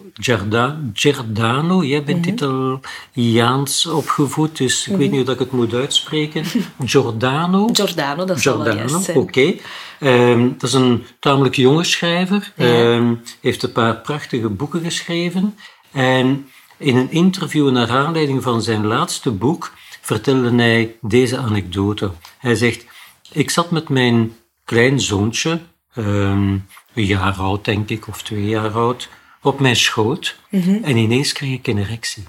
Giordano. 0.92 1.84
Jij 1.84 2.04
bent 2.04 2.26
Italiaans 2.26 3.86
opgevoed, 3.86 4.56
dus 4.56 4.88
ik 4.88 4.96
weet 4.96 5.10
niet 5.10 5.16
hoe 5.16 5.24
dat 5.24 5.34
ik 5.34 5.40
het 5.40 5.52
moet 5.52 5.74
uitspreken. 5.74 6.44
Giordano. 6.84 7.68
Giordano, 7.72 8.24
dat 8.24 8.42
wel 8.42 8.54
Giordano, 8.54 9.02
oké. 9.14 9.54
Ehm, 10.00 10.48
dat 10.58 10.62
is 10.62 10.72
een 10.72 11.04
tamelijk 11.18 11.54
jonge 11.54 11.84
schrijver. 11.84 12.52
Ja. 12.56 12.64
Ehm, 12.64 13.14
heeft 13.40 13.62
een 13.62 13.72
paar 13.72 13.96
prachtige 13.96 14.48
boeken 14.48 14.80
geschreven. 14.80 15.56
En 15.92 16.48
in 16.76 16.96
een 16.96 17.10
interview 17.10 17.70
naar 17.70 17.90
aanleiding 17.90 18.42
van 18.42 18.62
zijn 18.62 18.86
laatste 18.86 19.30
boek 19.30 19.72
vertelde 20.00 20.54
hij 20.54 20.96
deze 21.00 21.38
anekdote. 21.38 22.10
Hij 22.38 22.54
zegt, 22.54 22.86
ik 23.32 23.50
zat 23.50 23.70
met 23.70 23.88
mijn 23.88 24.36
klein 24.64 25.00
zoontje, 25.00 25.60
ehm, 25.94 26.58
een 26.94 27.04
jaar 27.04 27.34
oud 27.34 27.64
denk 27.64 27.88
ik, 27.88 28.08
of 28.08 28.22
twee 28.22 28.44
jaar 28.44 28.70
oud, 28.70 29.08
op 29.44 29.60
mijn 29.60 29.76
schoot. 29.76 30.36
En 30.50 30.96
ineens 30.96 31.32
kreeg 31.32 31.52
ik 31.52 31.66
een 31.66 31.78
erectie. 31.78 32.24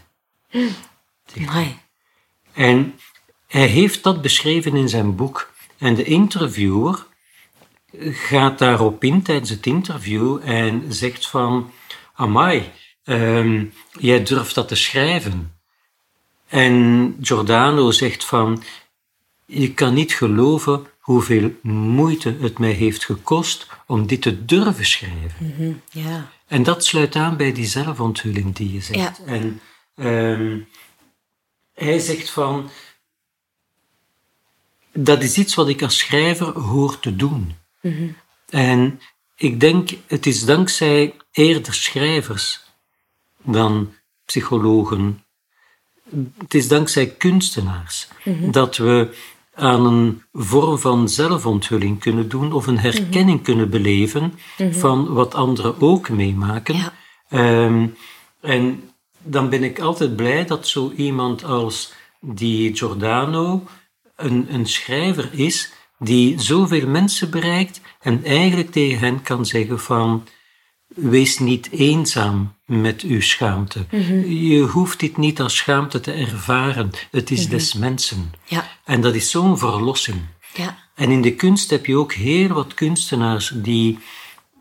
Amai. 1.38 1.78
En 2.54 3.00
hij 3.48 3.68
heeft 3.68 4.04
dat 4.04 4.22
beschreven 4.22 4.76
in 4.76 4.90
zijn 4.90 5.16
boek. 5.16 5.54
En 5.78 5.96
de 5.96 6.04
interviewer 6.04 7.06
gaat 8.00 8.60
daarop 8.60 9.04
in 9.04 9.22
tijdens 9.22 9.50
het 9.50 9.66
interview 9.66 10.40
en 10.44 10.94
zegt 10.94 11.28
van... 11.28 11.72
Amai, 12.14 12.72
ehm, 13.04 13.66
jij 14.00 14.24
durft 14.24 14.56
dat 14.56 14.68
te 14.68 14.76
schrijven. 14.76 15.56
En 16.48 17.18
Giordano 17.22 17.92
zegt 17.92 18.26
van... 18.26 18.64
Je 19.46 19.74
kan 19.74 19.94
niet 19.94 20.14
geloven 20.14 20.86
hoeveel 21.00 21.52
moeite 21.62 22.38
het 22.42 22.60
mij 22.60 22.72
heeft 22.72 23.06
gekost 23.06 23.68
om 23.86 24.08
dit 24.08 24.22
te 24.22 24.46
durven 24.46 24.86
schrijven. 24.86 25.82
Ja. 25.92 26.32
En 26.48 26.64
dat 26.64 26.86
sluit 26.86 27.16
aan 27.16 27.38
bij 27.38 27.52
die 27.54 27.66
zelfonthulling 27.66 28.56
die 28.56 28.74
je 28.74 28.82
zegt. 28.82 29.18
Ja. 29.18 29.26
En 29.26 29.62
ehm, 29.96 30.60
hij 31.74 32.00
zegt 32.00 32.30
van, 32.30 32.70
dat 34.94 35.24
is 35.24 35.38
iets 35.38 35.56
wat 35.56 35.70
ik 35.70 35.82
als 35.82 35.98
schrijver 35.98 36.60
hoor 36.60 37.00
te 37.00 37.16
doen. 37.16 37.56
En 38.50 39.00
ik 39.36 39.60
denk, 39.60 39.90
het 40.08 40.26
is 40.26 40.46
dankzij 40.46 41.14
eerder 41.32 41.74
schrijvers 41.74 42.64
dan 43.42 43.94
psychologen. 44.26 45.24
Het 46.38 46.54
is 46.54 46.68
dankzij 46.68 47.08
kunstenaars 47.08 48.08
dat 48.52 48.78
we 48.78 49.16
aan 49.56 49.86
een 49.86 50.22
vorm 50.34 50.78
van 50.78 51.10
zelfonthulling 51.10 52.00
kunnen 52.00 52.30
doen 52.30 52.54
of 52.54 52.68
een 52.68 52.80
herkenning 52.80 53.44
kunnen 53.44 53.70
beleven 53.70 54.34
van 54.72 55.14
wat 55.14 55.36
anderen 55.36 55.82
ook 55.82 56.10
meemaken. 56.10 56.76
Ja. 56.76 56.94
Ehm, 57.30 57.88
en 58.42 58.90
dan 59.24 59.50
ben 59.50 59.64
ik 59.64 59.80
altijd 59.80 60.16
blij 60.16 60.46
dat 60.46 60.68
zo 60.68 60.92
iemand 60.96 61.44
als 61.44 61.94
die 62.20 62.76
Giordano 62.76 63.64
een, 64.16 64.46
een 64.50 64.68
schrijver 64.68 65.30
is 65.32 65.74
die 66.00 66.40
zoveel 66.40 66.88
mensen 66.88 67.30
bereikt 67.30 67.82
en 68.02 68.24
eigenlijk 68.24 68.72
tegen 68.72 69.00
hen 69.00 69.22
kan 69.22 69.46
zeggen 69.46 69.80
van 69.80 70.24
wees 70.96 71.40
niet 71.40 71.70
eenzaam 71.72 72.54
met 72.66 73.02
uw 73.02 73.22
schaamte. 73.22 73.86
Je 74.28 74.60
hoeft 74.72 75.00
dit 75.00 75.18
niet 75.18 75.42
als 75.42 75.56
schaamte 75.56 76.00
te 76.00 76.12
ervaren. 76.12 76.92
Het 77.12 77.32
is 77.32 77.50
des 77.50 77.74
mensen. 77.74 78.34
Ja. 78.46 78.68
En 78.84 79.02
dat 79.02 79.16
is 79.16 79.32
zo'n 79.32 79.58
verlossing. 79.58 80.22
Ja. 80.54 80.78
En 80.96 81.12
in 81.12 81.22
de 81.22 81.36
kunst 81.36 81.70
heb 81.70 81.86
je 81.86 81.98
ook 81.98 82.14
heel 82.14 82.48
wat 82.48 82.74
kunstenaars 82.74 83.52
die, 83.56 84.00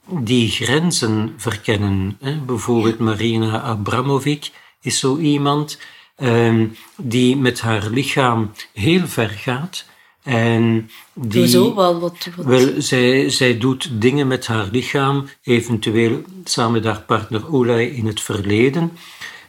die 0.07 0.49
grenzen 0.49 1.35
verkennen. 1.37 2.17
Hè? 2.21 2.37
Bijvoorbeeld 2.37 2.99
Marina 2.99 3.61
Abramovic 3.61 4.51
is 4.81 4.99
zo 4.99 5.19
iemand 5.19 5.79
ehm, 6.17 6.67
die 6.97 7.37
met 7.37 7.61
haar 7.61 7.89
lichaam 7.89 8.51
heel 8.73 9.07
ver 9.07 9.29
gaat. 9.29 9.85
En 10.25 10.91
die, 11.13 11.41
Hoezo? 11.41 11.75
Wat, 11.75 12.01
wat, 12.01 12.29
wat? 12.37 12.47
wel, 12.47 12.73
zij, 12.79 13.31
zij 13.31 13.59
doet 13.59 14.01
dingen 14.01 14.27
met 14.27 14.47
haar 14.47 14.69
lichaam, 14.73 15.29
eventueel 15.43 16.23
samen 16.45 16.73
met 16.73 16.85
haar 16.85 17.01
partner 17.01 17.53
Olay 17.55 17.85
in 17.85 18.07
het 18.07 18.21
verleden. 18.21 18.93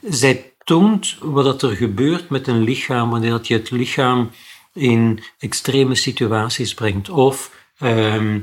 Zij 0.02 0.54
toont 0.64 1.18
wat 1.22 1.62
er 1.62 1.76
gebeurt 1.76 2.30
met 2.30 2.48
een 2.48 2.64
lichaam 2.64 3.10
wanneer 3.10 3.30
dat 3.30 3.48
je 3.48 3.54
het 3.54 3.72
lichaam 3.72 4.30
in 4.74 5.24
extreme 5.40 5.96
situaties 5.96 6.74
brengt. 6.74 7.10
Of, 7.10 7.52
ehm 7.78 8.40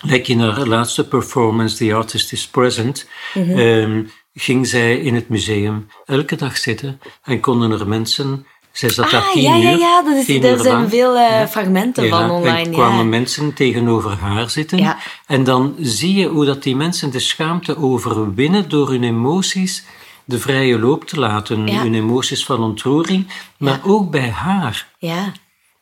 like 0.00 0.32
in 0.32 0.40
haar 0.40 0.66
laatste 0.66 1.08
performance, 1.08 1.76
The 1.76 1.94
Artist 1.94 2.32
is 2.32 2.46
Present, 2.46 3.08
ehm, 3.34 4.04
ging 4.34 4.66
zij 4.66 4.96
in 4.98 5.14
het 5.14 5.28
museum 5.28 5.86
elke 6.04 6.36
dag 6.36 6.56
zitten 6.56 7.00
en 7.22 7.40
konden 7.40 7.70
er 7.70 7.88
mensen... 7.88 8.46
Zat 8.76 9.10
daar 9.10 9.22
Ah, 9.22 9.32
tien 9.32 9.42
ja, 9.42 9.54
ja, 9.56 9.72
uur, 9.72 9.78
ja, 9.78 10.02
dat 10.02 10.28
is, 10.28 10.40
daar 10.40 10.58
zijn 10.58 10.74
lang. 10.74 10.90
veel 10.90 11.16
eh, 11.16 11.46
fragmenten 11.46 12.04
Ja, 12.04 12.10
van 12.10 12.30
online. 12.30 12.58
En 12.64 12.72
kwamen 12.72 12.98
ja. 12.98 13.04
mensen 13.04 13.54
tegenover 13.54 14.10
haar 14.18 14.50
zitten. 14.50 14.78
Ja. 14.78 14.98
En 15.26 15.44
dan 15.44 15.74
zie 15.80 16.14
je 16.14 16.26
hoe 16.26 16.44
dat 16.44 16.62
die 16.62 16.76
mensen 16.76 17.10
de 17.10 17.18
schaamte 17.18 17.76
overwinnen 17.78 18.68
door 18.68 18.90
hun 18.90 19.04
emoties 19.04 19.84
de 20.24 20.38
vrije 20.38 20.78
loop 20.78 21.04
te 21.04 21.18
laten. 21.18 21.66
Ja. 21.66 21.82
Hun 21.82 21.94
emoties 21.94 22.44
van 22.44 22.62
ontroering, 22.62 23.26
maar 23.58 23.80
ook 23.84 24.10
bij 24.10 24.30
haar. 24.30 24.88
Ja. 24.98 25.32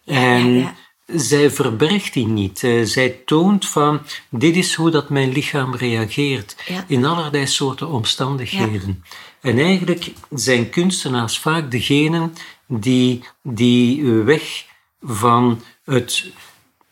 En 0.05 0.53
ja, 0.53 0.75
zij 1.07 1.51
verbergt 1.51 2.13
die 2.13 2.27
niet. 2.27 2.63
Eh, 2.63 2.83
zij 2.85 3.21
toont 3.25 3.69
van, 3.69 4.01
dit 4.31 4.57
is 4.57 4.75
hoe 4.75 4.91
dat 4.91 5.09
mijn 5.09 5.33
lichaam 5.33 5.75
reageert. 5.75 6.57
Ja. 6.67 6.85
In 6.89 7.05
allerlei 7.05 7.47
soorten 7.47 7.89
omstandigheden. 7.89 9.05
En 9.41 9.59
eigenlijk 9.59 10.13
zijn 10.35 10.71
kunstenaars 10.71 11.39
vaak 11.39 11.71
degenen 11.71 12.33
die 12.69 13.25
die 13.43 14.05
weg 14.05 14.65
van 15.01 15.61
het 15.85 16.33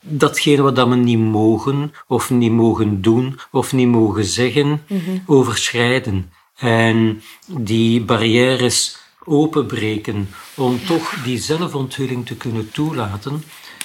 datgene 0.01 0.63
wat 0.63 0.77
dat 0.77 0.89
we 0.89 0.95
niet 0.95 1.19
mogen, 1.19 1.93
of 2.07 2.31
niet 2.31 2.53
mogen 2.53 3.03
doen, 3.03 3.39
of 3.51 3.73
niet 3.73 3.89
mogen 3.89 4.25
zeggen, 4.25 4.83
overschrijden. 5.27 6.33
En 6.57 7.23
die 7.47 8.03
barrières 8.03 8.99
openbreken 9.25 10.29
om 10.55 10.85
toch 10.85 11.23
die 11.25 11.39
zelfonthulling 11.39 12.27
te 12.27 12.37
kunnen 12.37 12.71
toelaten. 12.71 13.43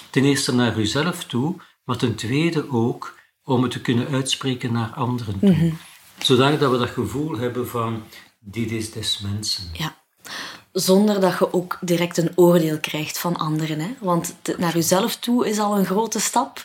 Ten 0.10 0.24
eerste 0.24 0.54
naar 0.54 0.80
uzelf 0.80 1.24
toe, 1.24 1.56
maar 1.84 1.98
ten 1.98 2.16
tweede 2.16 2.72
ook 2.72 3.16
om 3.44 3.62
het 3.62 3.72
te 3.72 3.82
kunnen 3.82 4.08
uitspreken 4.08 4.74
naar 4.74 4.90
anderen 4.90 5.40
toe. 5.40 5.74
Zodat 6.18 6.60
dat 6.60 6.72
we 6.72 6.78
dat 6.78 6.90
gevoel 6.90 7.38
hebben 7.38 7.68
van, 7.68 8.04
dit 8.40 8.72
is 8.72 8.92
des 8.92 9.20
mensen. 9.20 9.70
Ja. 9.74 10.06
Zonder 10.72 11.20
dat 11.20 11.38
je 11.40 11.54
ook 11.54 11.78
direct 11.82 12.18
een 12.18 12.32
oordeel 12.36 12.80
krijgt 12.80 13.18
van 13.18 13.38
anderen. 13.38 13.80
Hè? 13.80 13.94
Want 14.00 14.36
naar 14.58 14.74
jezelf 14.74 15.16
toe 15.16 15.48
is 15.50 15.60
al 15.60 15.78
een 15.78 15.86
grote 15.86 16.20
stap. 16.20 16.64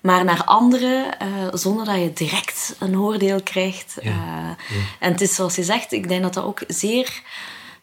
Maar 0.00 0.24
naar 0.24 0.44
anderen, 0.44 1.04
uh, 1.22 1.28
zonder 1.52 1.84
dat 1.84 1.96
je 1.96 2.12
direct 2.12 2.76
een 2.78 2.98
oordeel 2.98 3.42
krijgt. 3.42 3.96
Uh, 4.02 4.14
En 4.98 5.12
het 5.12 5.20
is 5.20 5.34
zoals 5.34 5.54
je 5.54 5.64
zegt, 5.64 5.92
ik 5.92 6.08
denk 6.08 6.22
dat 6.22 6.34
dat 6.34 6.44
ook 6.44 6.60
zeer 6.68 7.22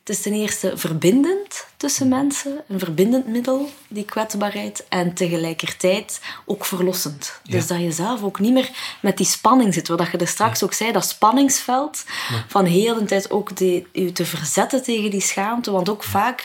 het 0.03 0.15
is 0.15 0.21
ten 0.21 0.33
eerste 0.33 0.77
verbindend 0.77 1.65
tussen 1.77 2.07
mensen, 2.07 2.63
een 2.67 2.79
verbindend 2.79 3.27
middel, 3.27 3.69
die 3.87 4.05
kwetsbaarheid, 4.05 4.85
en 4.89 5.13
tegelijkertijd 5.13 6.21
ook 6.45 6.65
verlossend. 6.65 7.39
Dus 7.43 7.67
dat 7.67 7.79
je 7.79 7.91
zelf 7.91 8.23
ook 8.23 8.39
niet 8.39 8.53
meer 8.53 8.69
met 9.01 9.17
die 9.17 9.25
spanning 9.25 9.73
zit, 9.73 9.87
wat 9.87 10.11
je 10.11 10.17
er 10.17 10.27
straks 10.27 10.63
ook 10.63 10.73
zei, 10.73 10.91
dat 10.91 11.05
spanningsveld, 11.05 12.03
van 12.47 12.65
heel 12.65 12.95
de 12.95 13.05
tijd 13.05 13.31
ook 13.31 13.57
die, 13.57 13.87
je 13.91 14.11
te 14.11 14.25
verzetten 14.25 14.83
tegen 14.83 15.11
die 15.11 15.21
schaamte. 15.21 15.71
Want 15.71 15.89
ook 15.89 16.03
vaak, 16.03 16.41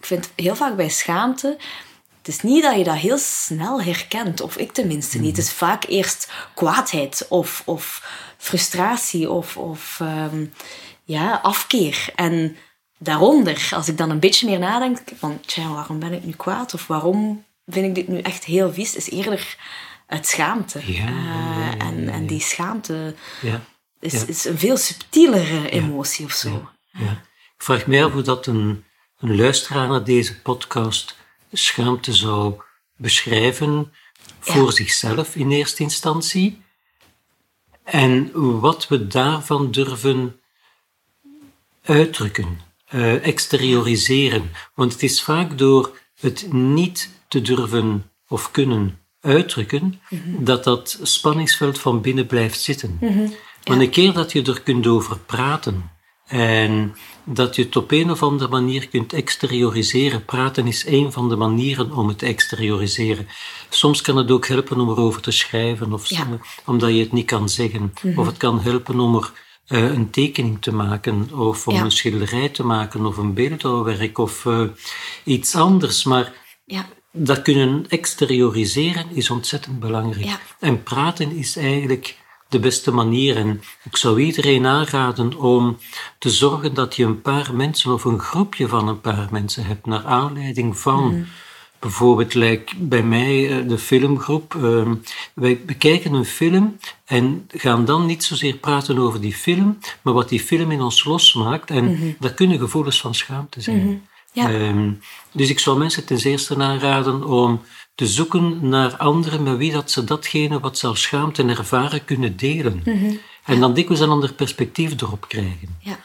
ik 0.00 0.06
vind 0.06 0.30
heel 0.34 0.56
vaak 0.56 0.76
bij 0.76 0.88
schaamte, 0.88 1.56
het 2.18 2.28
is 2.28 2.42
niet 2.42 2.62
dat 2.62 2.76
je 2.76 2.84
dat 2.84 2.96
heel 2.96 3.18
snel 3.18 3.82
herkent, 3.82 4.40
of 4.40 4.56
ik 4.56 4.72
tenminste 4.72 5.18
niet. 5.18 5.36
Het 5.36 5.46
is 5.46 5.52
vaak 5.52 5.84
eerst 5.84 6.32
kwaadheid 6.54 7.26
of, 7.28 7.62
of 7.64 8.04
frustratie 8.36 9.30
of, 9.30 9.56
of 9.56 10.00
um, 10.02 10.52
ja, 11.04 11.40
afkeer. 11.42 12.08
En 12.14 12.56
daaronder, 12.98 13.68
als 13.70 13.88
ik 13.88 13.96
dan 13.96 14.10
een 14.10 14.20
beetje 14.20 14.48
meer 14.48 14.58
nadenk 14.58 14.98
van, 15.14 15.40
tja, 15.40 15.68
waarom 15.68 15.98
ben 15.98 16.12
ik 16.12 16.24
nu 16.24 16.32
kwaad? 16.32 16.74
Of 16.74 16.86
waarom 16.86 17.44
vind 17.66 17.86
ik 17.86 17.94
dit 17.94 18.08
nu 18.08 18.20
echt 18.20 18.44
heel 18.44 18.72
vies? 18.72 18.94
Is 18.94 19.10
eerder 19.10 19.56
uit 20.06 20.26
schaamte. 20.26 20.92
Ja, 20.92 21.08
uh, 21.08 21.86
en, 21.86 22.08
en 22.08 22.26
die 22.26 22.40
schaamte 22.40 23.14
is, 24.00 24.24
is 24.24 24.44
een 24.44 24.58
veel 24.58 24.76
subtielere 24.76 25.70
emotie 25.70 26.24
of 26.24 26.32
zo. 26.32 26.70
Ja. 26.92 27.10
Ik 27.56 27.64
vraag 27.64 27.86
me 27.86 28.04
af 28.04 28.12
hoe 28.12 28.22
dat 28.22 28.46
een, 28.46 28.84
een 29.18 29.36
luisteraar 29.36 29.88
naar 29.88 30.04
deze 30.04 30.40
podcast 30.40 31.16
schaamte 31.52 32.12
zou 32.12 32.60
beschrijven 32.96 33.92
voor 34.38 34.72
zichzelf 34.72 35.36
in 35.36 35.50
eerste 35.50 35.82
instantie. 35.82 36.62
En 37.84 38.30
wat 38.60 38.88
we 38.88 39.06
daarvan 39.06 39.70
durven 39.70 40.40
uitdrukken 41.82 42.60
uh, 42.94 43.26
exterioriseren. 43.26 44.50
Want 44.74 44.92
het 44.92 45.02
is 45.02 45.22
vaak 45.22 45.58
door 45.58 45.98
het 46.20 46.52
niet 46.52 47.10
te 47.28 47.42
durven 47.42 48.10
of 48.28 48.50
kunnen 48.50 48.98
uitdrukken, 49.20 50.00
mm-hmm. 50.08 50.44
dat 50.44 50.64
dat 50.64 50.98
spanningsveld 51.02 51.78
van 51.78 52.00
binnen 52.00 52.26
blijft 52.26 52.60
zitten. 52.60 52.98
Mm-hmm. 53.00 53.34
Maar 53.68 53.78
een 53.78 53.90
keer 53.90 54.12
dat 54.12 54.32
je 54.32 54.42
er 54.42 54.62
kunt 54.62 54.86
over 54.86 55.18
praten 55.18 55.90
en 56.26 56.96
dat 57.24 57.56
je 57.56 57.62
het 57.62 57.76
op 57.76 57.90
een 57.90 58.10
of 58.10 58.22
andere 58.22 58.50
manier 58.50 58.88
kunt 58.88 59.12
exterioriseren. 59.12 60.24
Praten 60.24 60.66
is 60.66 60.86
een 60.86 61.12
van 61.12 61.28
de 61.28 61.36
manieren 61.36 61.92
om 61.92 62.08
het 62.08 62.18
te 62.18 62.26
exterioriseren. 62.26 63.28
Soms 63.68 64.00
kan 64.00 64.16
het 64.16 64.30
ook 64.30 64.46
helpen 64.46 64.80
om 64.80 64.88
erover 64.88 65.22
te 65.22 65.30
schrijven, 65.30 65.92
of 65.92 66.10
omdat 66.64 66.90
je 66.90 67.00
het 67.00 67.12
niet 67.12 67.26
kan 67.26 67.48
zeggen. 67.48 67.92
Mm-hmm. 68.02 68.18
Of 68.18 68.26
het 68.26 68.36
kan 68.36 68.60
helpen 68.60 69.00
om 69.00 69.14
er 69.14 69.32
uh, 69.68 69.82
een 69.82 70.10
tekening 70.10 70.62
te 70.62 70.74
maken, 70.74 71.28
of 71.32 71.68
om 71.68 71.76
een 71.76 71.90
schilderij 71.90 72.48
te 72.48 72.64
maken, 72.64 73.06
of 73.06 73.16
een 73.16 73.34
beeldhouwwerk, 73.34 74.18
of 74.18 74.44
uh, 74.44 74.62
iets 75.24 75.54
anders. 75.54 76.04
Maar 76.04 76.32
ja. 76.64 76.86
dat 77.12 77.42
kunnen 77.42 77.84
exterioriseren 77.88 79.06
is 79.10 79.30
ontzettend 79.30 79.80
belangrijk. 79.80 80.26
Ja. 80.26 80.40
En 80.60 80.82
praten 80.82 81.30
is 81.36 81.56
eigenlijk 81.56 82.16
de 82.48 82.58
beste 82.58 82.92
manier. 82.92 83.36
En 83.36 83.62
ik 83.84 83.96
zou 83.96 84.20
iedereen 84.20 84.66
aanraden 84.66 85.38
om 85.38 85.78
te 86.18 86.30
zorgen 86.30 86.74
dat 86.74 86.96
je 86.96 87.04
een 87.04 87.20
paar 87.20 87.54
mensen 87.54 87.92
of 87.92 88.04
een 88.04 88.20
groepje 88.20 88.68
van 88.68 88.88
een 88.88 89.00
paar 89.00 89.28
mensen 89.30 89.64
hebt, 89.64 89.86
naar 89.86 90.04
aanleiding 90.04 90.78
van. 90.78 91.14
Mm 91.14 91.26
Bijvoorbeeld 91.78 92.34
like 92.34 92.76
bij 92.76 93.02
mij 93.02 93.58
eh, 93.58 93.68
de 93.68 93.78
filmgroep. 93.78 94.54
Uh, 94.54 94.90
wij 95.34 95.60
bekijken 95.66 96.12
een 96.12 96.24
film 96.24 96.78
en 97.04 97.48
gaan 97.48 97.84
dan 97.84 98.06
niet 98.06 98.24
zozeer 98.24 98.54
praten 98.54 98.98
over 98.98 99.20
die 99.20 99.34
film, 99.34 99.78
maar 100.02 100.14
wat 100.14 100.28
die 100.28 100.40
film 100.40 100.70
in 100.70 100.80
ons 100.80 101.04
losmaakt. 101.04 101.70
En 101.70 101.84
mm 101.84 102.16
dat 102.18 102.34
kunnen 102.34 102.58
gevoelens 102.58 103.00
van 103.00 103.14
schaamte 103.14 103.60
zijn. 103.60 103.84
Mhm. 103.84 103.94
ja. 104.32 104.50
Ehm, 104.50 104.90
dus 105.32 105.48
ik 105.48 105.58
zou 105.58 105.78
mensen 105.78 106.04
ten 106.04 106.18
eerste 106.18 106.56
aanraden 106.56 107.24
om 107.24 107.60
te 107.94 108.06
zoeken 108.06 108.68
naar 108.68 108.96
anderen 108.96 109.42
met 109.42 109.56
wie 109.56 109.72
dat 109.72 109.90
ze 109.90 110.04
datgene 110.04 110.60
wat 110.60 110.78
ze 110.78 110.86
als 110.86 111.02
schaamte 111.02 111.42
ervaren 111.42 112.04
kunnen 112.04 112.36
delen. 112.36 112.82
Mhm. 112.84 113.14
En 113.44 113.60
dan 113.60 113.74
dikwijls 113.74 114.02
een 114.02 114.10
ander 114.10 114.32
perspectief 114.32 115.00
erop 115.00 115.28
krijgen. 115.28 115.76
Ja. 115.80 115.98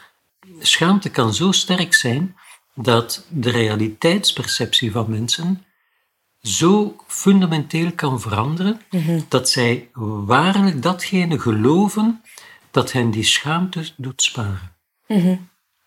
Schaamte 0.58 1.10
kan 1.10 1.34
zo 1.34 1.52
sterk 1.52 1.94
zijn 1.94 2.36
dat 2.74 3.26
de 3.28 3.50
realiteitsperceptie 3.50 4.92
van 4.92 5.10
mensen 5.10 5.64
zo 6.42 6.96
fundamenteel 7.06 7.92
kan 7.92 8.20
veranderen 8.20 8.80
mhm. 8.90 9.20
dat 9.28 9.50
zij 9.50 9.88
waarlijk 10.24 10.82
datgene 10.82 11.38
geloven 11.38 12.22
dat 12.70 12.92
hen 12.92 13.10
die 13.10 13.24
schaamte 13.24 13.84
doet 13.96 14.22
sparen. 14.22 14.72
Mhm. 15.06 15.36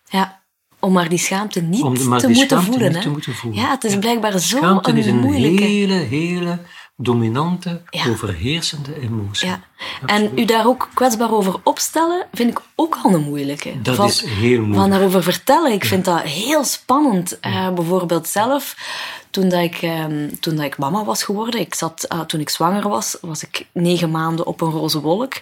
Ja, 0.04 0.42
om 0.78 0.92
maar 0.92 1.08
die 1.08 1.18
schaamte 1.18 1.60
niet, 1.60 1.82
om 1.82 2.08
maar 2.08 2.20
te, 2.20 2.26
die 2.26 2.36
moeten 2.36 2.56
schaamte 2.56 2.72
voelen, 2.72 2.92
niet 2.92 3.02
te 3.02 3.10
moeten 3.10 3.34
voelen. 3.34 3.60
Ja, 3.60 3.70
het 3.70 3.84
is 3.84 3.98
blijkbaar 3.98 4.32
zo 4.32 4.56
Schaamte 4.56 4.90
een 4.90 4.96
is 4.96 5.06
een 5.06 5.18
moeilijke... 5.18 5.62
hele, 5.62 5.94
hele 5.94 6.58
dominante, 6.96 7.82
Ja. 7.90 8.08
overheersende 8.08 9.00
emotie. 9.00 9.48
Ja. 9.48 9.67
En 10.06 10.30
u 10.34 10.44
daar 10.44 10.66
ook 10.66 10.88
kwetsbaar 10.94 11.32
over 11.32 11.54
opstellen, 11.62 12.26
vind 12.32 12.50
ik 12.50 12.60
ook 12.74 12.98
al 13.02 13.12
een 13.12 13.22
moeilijke. 13.22 13.82
Dat 13.82 13.94
van, 13.94 14.06
is 14.06 14.24
heel 14.24 14.58
moeilijk. 14.58 14.80
Van 14.80 14.90
daarover 14.90 15.22
vertellen, 15.22 15.72
ik 15.72 15.84
vind 15.84 16.04
dat 16.04 16.20
heel 16.20 16.64
spannend. 16.64 17.40
Eh, 17.40 17.70
bijvoorbeeld 17.70 18.28
zelf, 18.28 18.76
toen, 19.30 19.48
dat 19.48 19.60
ik, 19.60 19.82
ehm, 19.82 20.28
toen 20.40 20.56
dat 20.56 20.64
ik 20.64 20.78
mama 20.78 21.04
was 21.04 21.22
geworden, 21.22 21.60
ik 21.60 21.74
zat, 21.74 22.04
eh, 22.04 22.20
toen 22.20 22.40
ik 22.40 22.48
zwanger 22.48 22.88
was, 22.88 23.16
was 23.20 23.42
ik 23.42 23.66
negen 23.72 24.10
maanden 24.10 24.46
op 24.46 24.60
een 24.60 24.70
roze 24.70 25.00
wolk. 25.00 25.32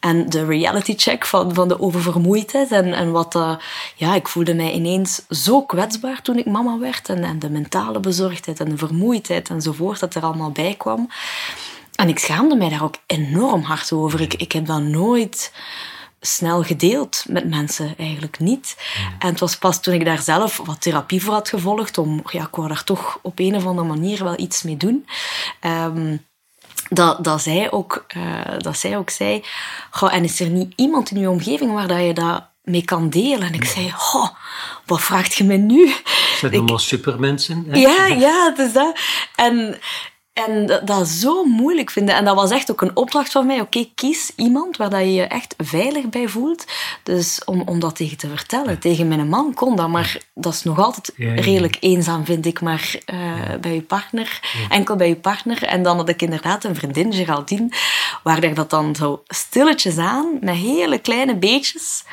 En 0.00 0.28
de 0.28 0.44
reality 0.44 0.94
check 0.96 1.26
van, 1.26 1.54
van 1.54 1.68
de 1.68 1.80
oververmoeidheid 1.80 2.70
en, 2.70 2.92
en 2.92 3.10
wat... 3.10 3.34
eh, 3.34 3.56
ja, 3.94 4.14
ik 4.14 4.28
voelde 4.28 4.54
mij 4.54 4.72
ineens 4.72 5.22
zo 5.28 5.62
kwetsbaar 5.62 6.22
toen 6.22 6.38
ik 6.38 6.46
mama 6.46 6.78
werd. 6.78 7.08
En, 7.08 7.24
en 7.24 7.38
de 7.38 7.50
mentale 7.50 8.00
bezorgdheid 8.00 8.60
en 8.60 8.68
de 8.68 8.76
vermoeidheid 8.76 9.50
enzovoort, 9.50 10.00
dat 10.00 10.14
er 10.14 10.22
allemaal 10.22 10.50
bij 10.50 10.74
kwam. 10.78 11.08
En 11.94 12.08
ik 12.08 12.18
schaamde 12.18 12.56
mij 12.56 12.68
daar 12.68 12.82
ook 12.82 12.96
enorm 13.06 13.62
hard 13.62 13.92
over. 13.92 14.20
Ik, 14.20 14.34
ik 14.34 14.52
heb 14.52 14.66
dat 14.66 14.82
nooit 14.82 15.52
snel 16.20 16.62
gedeeld 16.62 17.24
met 17.28 17.48
mensen, 17.48 17.94
eigenlijk 17.98 18.38
niet. 18.38 18.76
En 19.18 19.28
het 19.28 19.40
was 19.40 19.56
pas 19.56 19.82
toen 19.82 19.94
ik 19.94 20.04
daar 20.04 20.22
zelf 20.22 20.56
wat 20.64 20.80
therapie 20.80 21.22
voor 21.22 21.32
had 21.32 21.48
gevolgd, 21.48 21.98
om, 21.98 22.22
ja, 22.30 22.42
ik 22.42 22.54
wou 22.54 22.68
daar 22.68 22.84
toch 22.84 23.18
op 23.22 23.38
een 23.38 23.56
of 23.56 23.66
andere 23.66 23.88
manier 23.88 24.24
wel 24.24 24.38
iets 24.38 24.62
mee 24.62 24.76
doen. 24.76 25.06
Ehm, 25.60 26.16
dat, 26.88 27.24
dat, 27.24 27.42
zij 27.42 27.70
ook, 27.70 28.04
eh, 28.08 28.58
dat 28.58 28.78
zij 28.78 28.96
ook 28.96 29.10
zei, 29.10 29.44
goh, 29.90 30.14
en 30.14 30.24
is 30.24 30.40
er 30.40 30.48
niet 30.48 30.72
iemand 30.76 31.10
in 31.10 31.20
je 31.20 31.30
omgeving 31.30 31.72
waar 31.72 31.88
dat 31.88 32.00
je 32.00 32.12
dat 32.12 32.48
mee 32.62 32.84
kan 32.84 33.10
delen? 33.10 33.42
En 33.42 33.54
ik 33.54 33.64
zei, 33.64 33.90
goh, 33.90 34.28
wat 34.86 35.00
vraagt 35.00 35.34
je 35.34 35.44
me 35.44 35.56
nu? 35.56 35.94
zijn 36.38 36.54
allemaal 36.54 36.78
supermensen. 36.78 37.64
hè? 37.68 37.78
ja, 37.78 38.06
ja, 38.06 38.48
het 38.48 38.58
is 38.58 38.72
dat. 38.72 38.98
En, 39.36 39.78
en 40.34 40.66
dat, 40.66 40.86
dat 40.86 41.08
zo 41.08 41.44
moeilijk 41.44 41.90
vinden. 41.90 42.14
En 42.14 42.24
dat 42.24 42.34
was 42.34 42.50
echt 42.50 42.70
ook 42.70 42.80
een 42.80 42.96
opdracht 42.96 43.32
van 43.32 43.46
mij. 43.46 43.60
Oké, 43.60 43.88
kies 43.94 44.32
iemand 44.36 44.76
waar 44.76 44.90
dat 44.90 45.00
je 45.00 45.12
je 45.12 45.22
echt 45.22 45.54
veilig 45.58 46.08
bij 46.08 46.28
voelt. 46.28 46.64
Dus 47.02 47.44
om, 47.44 47.62
om 47.66 47.80
dat 47.80 47.96
tegen 47.96 48.16
te 48.16 48.28
vertellen. 48.28 48.78
Tegen 48.78 49.08
mijn 49.08 49.28
man 49.28 49.54
kon 49.54 49.76
dat, 49.76 49.88
maar 49.88 50.18
dat 50.34 50.52
is 50.52 50.62
nog 50.62 50.78
altijd 50.78 51.12
Ja, 51.16 51.26
ja, 51.26 51.34
ja. 51.34 51.40
redelijk 51.40 51.76
eenzaam, 51.80 52.24
vind 52.24 52.46
ik. 52.46 52.60
Maar 52.60 52.98
eh, 53.04 53.18
bij 53.60 53.74
je 53.74 53.82
partner, 53.82 54.40
enkel 54.68 54.96
bij 54.96 55.08
je 55.08 55.16
partner. 55.16 55.62
En 55.62 55.82
dan 55.82 55.96
had 55.96 56.08
ik 56.08 56.22
inderdaad 56.22 56.64
een 56.64 56.74
vriendin, 56.74 57.12
Geraldine, 57.12 57.68
waar 58.22 58.44
ik 58.44 58.56
dat 58.56 58.70
dan 58.70 58.96
zo 58.96 59.22
stilletjes 59.26 59.96
aan, 59.96 60.38
met 60.40 60.54
hele 60.54 60.98
kleine 60.98 61.36
beetjes, 61.36 62.04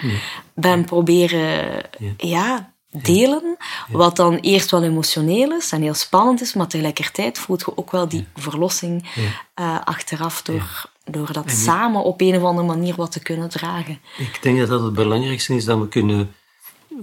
ben 0.54 0.86
proberen 0.86 1.82
ja. 2.18 2.74
Delen. 2.92 3.58
Wat 3.92 4.16
dan 4.16 4.36
eerst 4.36 4.72
wel 4.72 4.84
emotioneel 4.84 5.52
is 5.52 5.72
en 5.72 5.82
heel 5.82 5.94
spannend 5.94 6.42
is, 6.42 6.54
maar 6.54 6.68
tegelijkertijd 6.68 7.40
voelt 7.40 7.60
je 7.60 7.78
ook 7.78 7.92
wel 7.92 8.08
die 8.08 8.28
verlossing 8.36 9.10
eh, 9.54 9.78
achteraf 9.84 10.42
door, 10.42 10.86
door 11.06 11.34
dat 11.34 11.52
samen 11.52 12.04
op 12.04 12.22
een 12.22 12.36
of 12.36 12.44
andere 12.44 12.68
manier 12.68 12.96
wat 12.96 13.12
te 13.12 13.20
kunnen 13.20 13.50
dragen. 13.50 14.00
Ik 14.18 14.40
denk 14.42 14.60
dat 14.60 14.68
dat 14.68 14.82
het 14.84 14.94
belangrijkste 14.94 15.56
is 15.56 15.66
dat 15.66 15.80
we 15.80 15.88
kunnen 15.88 16.34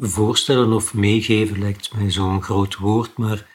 voorstellen 0.01 0.73
of 0.73 0.95
meegeven, 0.95 1.59
lijkt 1.59 1.95
mij 1.95 2.11
zo'n 2.11 2.43
groot 2.43 2.77
woord, 2.77 3.17
maar 3.17 3.47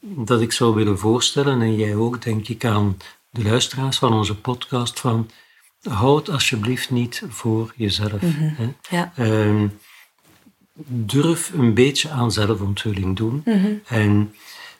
dat 0.00 0.40
ik 0.40 0.52
zou 0.52 0.74
willen 0.74 0.98
voorstellen, 0.98 1.62
en 1.62 1.74
jij 1.74 1.94
ook, 1.94 2.22
denk 2.22 2.48
ik, 2.48 2.64
aan 2.64 2.96
de 3.30 3.42
luisteraars 3.42 3.98
van 3.98 4.12
onze 4.12 4.36
podcast, 4.36 5.00
van 5.00 5.30
houd 5.88 6.28
alsjeblieft 6.30 6.90
niet 6.90 7.22
voor 7.28 7.72
jezelf. 7.76 8.20
hè. 8.20 8.72
Ja. 8.90 9.12
Ehm, 9.16 9.68
durf 10.86 11.50
een 11.54 11.74
beetje 11.74 12.10
aan 12.10 12.32
zelfontwilling 12.32 13.16
doen. 13.16 13.44
En 13.86 14.34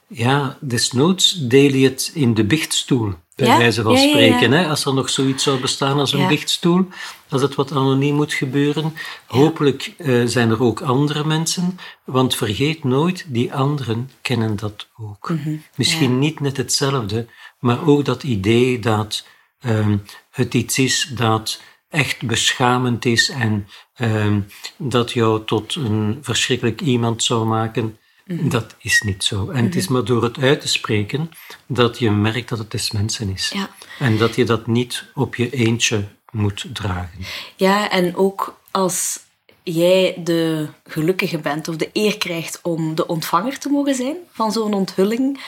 ja, 0.06 0.56
desnoods 0.60 1.32
deel 1.48 1.72
je 1.74 1.88
het 1.88 2.10
in 2.14 2.34
de 2.34 2.44
biechtstoel. 2.44 3.14
bij 3.34 3.46
Ja? 3.48 3.58
wijze 3.58 3.82
van 3.82 3.92
Ja, 3.92 3.98
ja, 3.98 4.04
ja. 4.04 4.10
spreken. 4.10 4.52
Hè? 4.52 4.66
Als 4.68 4.84
er 4.84 4.94
nog 4.94 5.10
zoiets 5.10 5.42
zou 5.42 5.60
bestaan 5.60 5.98
als 5.98 6.12
een 6.12 6.20
Ja. 6.20 6.28
lichtstoel, 6.28 6.86
als 7.28 7.42
het 7.42 7.54
wat 7.54 7.72
anoniem 7.72 8.14
moet 8.14 8.32
gebeuren. 8.32 8.92
Hopelijk 9.26 9.92
eh, 9.98 10.22
zijn 10.24 10.50
er 10.50 10.62
ook 10.62 10.80
andere 10.80 11.24
mensen, 11.24 11.78
want 12.04 12.36
vergeet 12.36 12.84
nooit, 12.84 13.24
die 13.28 13.54
anderen 13.54 14.10
kennen 14.22 14.56
dat 14.56 14.88
ook. 14.98 15.32
Misschien 15.76 16.18
niet 16.18 16.40
net 16.40 16.56
hetzelfde, 16.56 17.26
maar 17.58 17.86
ook 17.86 18.04
dat 18.04 18.22
idee 18.22 18.78
dat 18.78 19.26
ehm, 19.60 19.96
het 20.30 20.54
iets 20.54 20.78
is 20.78 21.10
dat 21.16 21.60
echt 21.88 22.22
beschamend 22.26 23.04
is 23.04 23.28
en 23.30 23.66
ehm, 24.00 24.40
dat 24.76 25.12
jou 25.12 25.44
tot 25.44 25.74
een 25.74 26.18
verschrikkelijk 26.22 26.80
iemand 26.80 27.22
zou 27.22 27.46
maken. 27.46 27.98
Dat 28.24 28.74
is 28.78 29.02
niet 29.02 29.24
zo. 29.24 29.50
En 29.50 29.64
het 29.64 29.76
is 29.76 29.88
maar 29.88 30.04
door 30.04 30.22
het 30.22 30.38
uit 30.38 30.60
te 30.60 30.68
spreken 30.68 31.30
dat 31.66 31.98
je 31.98 32.10
merkt 32.10 32.48
dat 32.48 32.58
het 32.58 32.70
des 32.70 32.90
mensen 32.90 33.28
is. 33.28 33.50
Ja. 33.54 33.70
En 33.98 34.18
dat 34.18 34.34
je 34.34 34.44
dat 34.44 34.66
niet 34.66 35.04
op 35.14 35.34
je 35.34 35.50
eentje 35.50 36.04
moet 36.30 36.66
dragen. 36.72 37.18
Ja, 37.56 37.90
en 37.90 38.16
ook 38.16 38.60
als 38.70 39.20
jij 39.62 40.14
de 40.24 40.68
gelukkige 40.84 41.38
bent 41.38 41.68
of 41.68 41.76
de 41.76 41.90
eer 41.92 42.18
krijgt 42.18 42.58
om 42.62 42.94
de 42.94 43.06
ontvanger 43.06 43.58
te 43.58 43.68
mogen 43.68 43.94
zijn 43.94 44.16
van 44.32 44.52
zo'n 44.52 44.74
onthulling, 44.74 45.40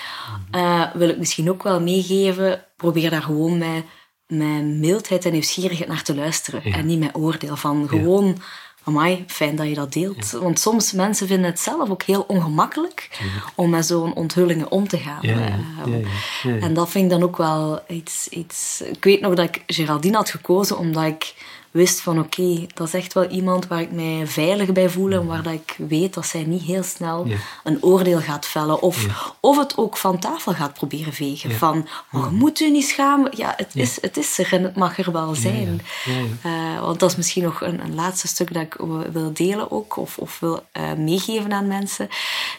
eh, 0.51 0.95
wil 0.95 1.09
ik 1.09 1.19
misschien 1.19 1.51
ook 1.51 1.63
wel 1.63 1.81
meegeven, 1.81 2.65
probeer 2.77 3.11
daar 3.11 3.23
gewoon 3.23 3.59
met, 3.59 3.85
met 4.37 4.65
mildheid 4.65 5.25
en 5.25 5.33
nieuwsgierigheid 5.33 5.89
naar 5.89 6.03
te 6.03 6.15
luisteren. 6.15 6.61
Ja. 6.65 6.77
En 6.77 6.87
niet 6.87 6.99
met 6.99 7.17
oordeel 7.17 7.57
van 7.57 7.89
gewoon, 7.89 8.39
amai, 8.85 9.25
fijn 9.27 9.57
dat 9.57 9.69
je 9.69 9.75
dat 9.75 9.93
deelt. 9.93 10.31
Want 10.31 10.61
soms 10.61 10.93
mensen 10.93 11.27
vinden 11.27 11.51
het 11.51 11.61
zelf 11.61 11.91
ook 11.91 12.03
heel 12.03 12.25
ongemakkelijk 12.27 13.09
om 13.55 13.71
met 13.71 13.87
zo'n 13.87 14.15
onthullingen 14.15 14.71
om 14.71 14.89
te 14.89 14.99
gaan. 14.99 15.19
Ja, 15.21 15.33
ja, 15.33 15.39
Eh, 15.39 15.49
ja, 15.49 15.99
ja, 15.99 15.99
ja, 16.43 16.55
ja. 16.55 16.61
En 16.61 16.75
dat 16.75 16.91
vind 16.91 17.05
ik 17.05 17.11
dan 17.11 17.23
ook 17.23 17.37
wel 17.37 17.81
iets, 17.89 18.29
iets... 18.29 18.83
Ik 18.87 19.05
weet 19.05 19.21
nog 19.21 19.35
dat 19.35 19.49
ik 19.55 19.63
Geraldine 19.67 20.17
had 20.17 20.31
gekozen 20.31 20.79
omdat 20.79 21.05
ik 21.05 21.35
wist 21.73 22.01
van 22.01 22.19
oké, 22.19 22.67
dat 22.75 22.87
is 22.87 22.95
echt 22.95 23.13
wel 23.13 23.29
iemand 23.29 23.67
waar 23.67 23.81
ik 23.81 23.93
mij 23.93 24.27
veilig 24.27 24.73
bij 24.73 24.89
voel 24.89 25.11
en 25.13 25.27
waar 25.27 25.43
dat 25.43 25.53
ik 25.53 25.77
weet 25.89 26.15
dat 26.15 26.27
zij 26.27 26.43
niet 26.43 26.63
heel 26.63 26.83
snel 26.83 27.27
Ja. 27.27 27.37
een 27.65 27.83
oordeel 27.83 28.19
gaat 28.21 28.47
vellen 28.47 28.83
of, 28.83 29.05
Ja. 29.05 29.13
of 29.41 29.59
het 29.59 29.77
ook 29.77 29.97
van 29.97 30.19
tafel 30.19 30.53
gaat 30.53 30.75
proberen 30.75 31.13
vegen. 31.13 31.51
Ja. 31.51 31.57
Van, 31.57 31.87
oh, 32.13 32.29
moet 32.31 32.61
u 32.61 32.71
niet 32.71 32.87
schamen. 32.89 33.33
Ja, 33.37 33.55
het, 33.57 33.71
Is, 33.75 33.99
het 34.01 34.17
is 34.17 34.39
er 34.39 34.53
en 34.53 34.63
het 34.63 34.77
mag 34.77 34.99
er 34.99 35.13
wel 35.13 35.35
zijn. 35.35 35.81
Eh, 36.43 36.81
want 36.81 37.01
dat 37.01 37.11
is 37.11 37.17
misschien 37.17 37.43
nog 37.43 37.61
een, 37.61 37.81
een 37.85 37.95
laatste 37.95 38.29
stuk 38.29 38.53
dat 38.55 38.63
ik 38.63 38.77
wil 39.13 39.31
delen 39.33 39.71
ook, 39.71 39.97
of, 39.97 40.19
of 40.19 40.41
wil 40.41 40.63
eh, 40.73 40.93
meegeven 40.93 41.53
aan 41.53 41.67
mensen. 41.67 42.09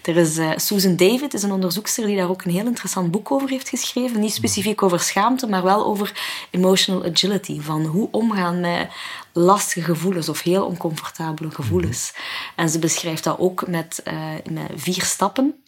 Er 0.02 0.18
is 0.18 0.38
eh, 0.38 0.50
Susan 0.56 0.96
David, 0.96 1.34
is 1.34 1.44
een 1.44 1.52
onderzoekster 1.52 2.06
die 2.06 2.18
daar 2.18 2.30
ook 2.30 2.44
een 2.44 2.52
heel 2.52 2.66
interessant 2.66 3.12
boek 3.12 3.32
over 3.32 3.50
heeft 3.50 3.70
geschreven. 3.70 4.20
Niet 4.20 4.34
specifiek 4.34 4.84
over 4.84 5.00
schaamte, 5.00 5.48
maar 5.48 5.64
wel 5.64 5.86
over 5.86 6.12
emotional 6.52 7.06
agility. 7.06 7.62
Van 7.62 7.86
hoe 7.86 8.08
omgaan 8.12 8.60
met 8.60 8.88
lastige 9.32 9.86
gevoelens 9.86 10.30
of 10.30 10.42
heel 10.42 10.66
oncomfortabele 10.66 11.52
gevoelens. 11.52 12.14
En 12.56 12.70
ze 12.70 12.80
beschrijft 12.80 13.24
dat 13.24 13.40
ook 13.40 13.68
met, 13.68 14.02
eh, 14.04 14.30
met 14.52 14.72
vier 14.76 15.04
stappen. 15.04 15.64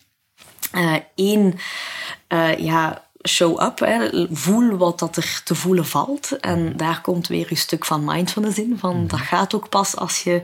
Eén, 1.16 1.60
ja, 2.58 3.06
show 3.28 3.62
up. 3.62 3.80
Hè. 3.80 4.28
Voel 4.32 4.78
wat 4.78 5.00
dat 5.00 5.16
er 5.16 5.42
te 5.44 5.56
voelen 5.56 5.86
valt. 5.86 6.40
En 6.40 6.78
daar 6.78 7.02
komt 7.02 7.28
weer 7.28 7.48
een 7.50 7.58
stuk 7.58 7.86
van 7.86 8.04
mindfulness 8.04 8.58
in. 8.58 8.78
Van, 8.80 9.08
dat 9.08 9.20
gaat 9.20 9.54
ook 9.54 9.70
pas 9.70 9.96
als 9.96 10.24
je 10.24 10.42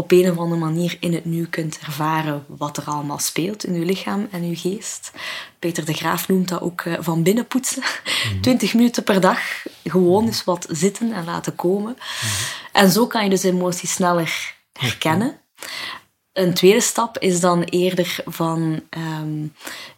op 0.00 0.10
een 0.12 0.30
of 0.30 0.38
andere 0.38 0.60
manier 0.60 0.96
in 1.00 1.14
het 1.14 1.24
nu 1.24 1.46
kunt 1.46 1.78
ervaren 1.86 2.44
wat 2.48 2.76
er 2.76 2.84
allemaal 2.84 3.18
speelt 3.18 3.64
in 3.64 3.74
je 3.74 3.84
lichaam 3.84 4.28
en 4.30 4.48
je 4.48 4.56
geest. 4.56 5.12
Peter 5.58 5.84
de 5.84 5.92
Graaf 5.92 6.28
noemt 6.28 6.48
dat 6.48 6.60
ook 6.60 6.80
eh, 6.80 6.94
van 7.00 7.22
binnen 7.22 7.46
poetsen. 7.46 7.82
20 8.40 8.74
minuten 8.74 9.04
per 9.04 9.20
dag 9.20 9.40
gewoon 9.84 10.26
eens 10.26 10.44
wat 10.44 10.66
zitten 10.70 11.12
en 11.12 11.24
laten 11.24 11.54
komen. 11.54 11.96
En 12.72 12.90
zo 12.90 13.06
kan 13.06 13.24
je 13.24 13.30
dus 13.30 13.42
emoties 13.42 13.92
sneller 13.92 14.54
herkennen. 14.72 15.40
Een 16.32 16.54
tweede 16.54 16.80
stap 16.80 17.18
is 17.18 17.40
dan 17.40 17.62
eerder 17.62 18.16
van 18.24 18.82
ehm, 18.90 19.46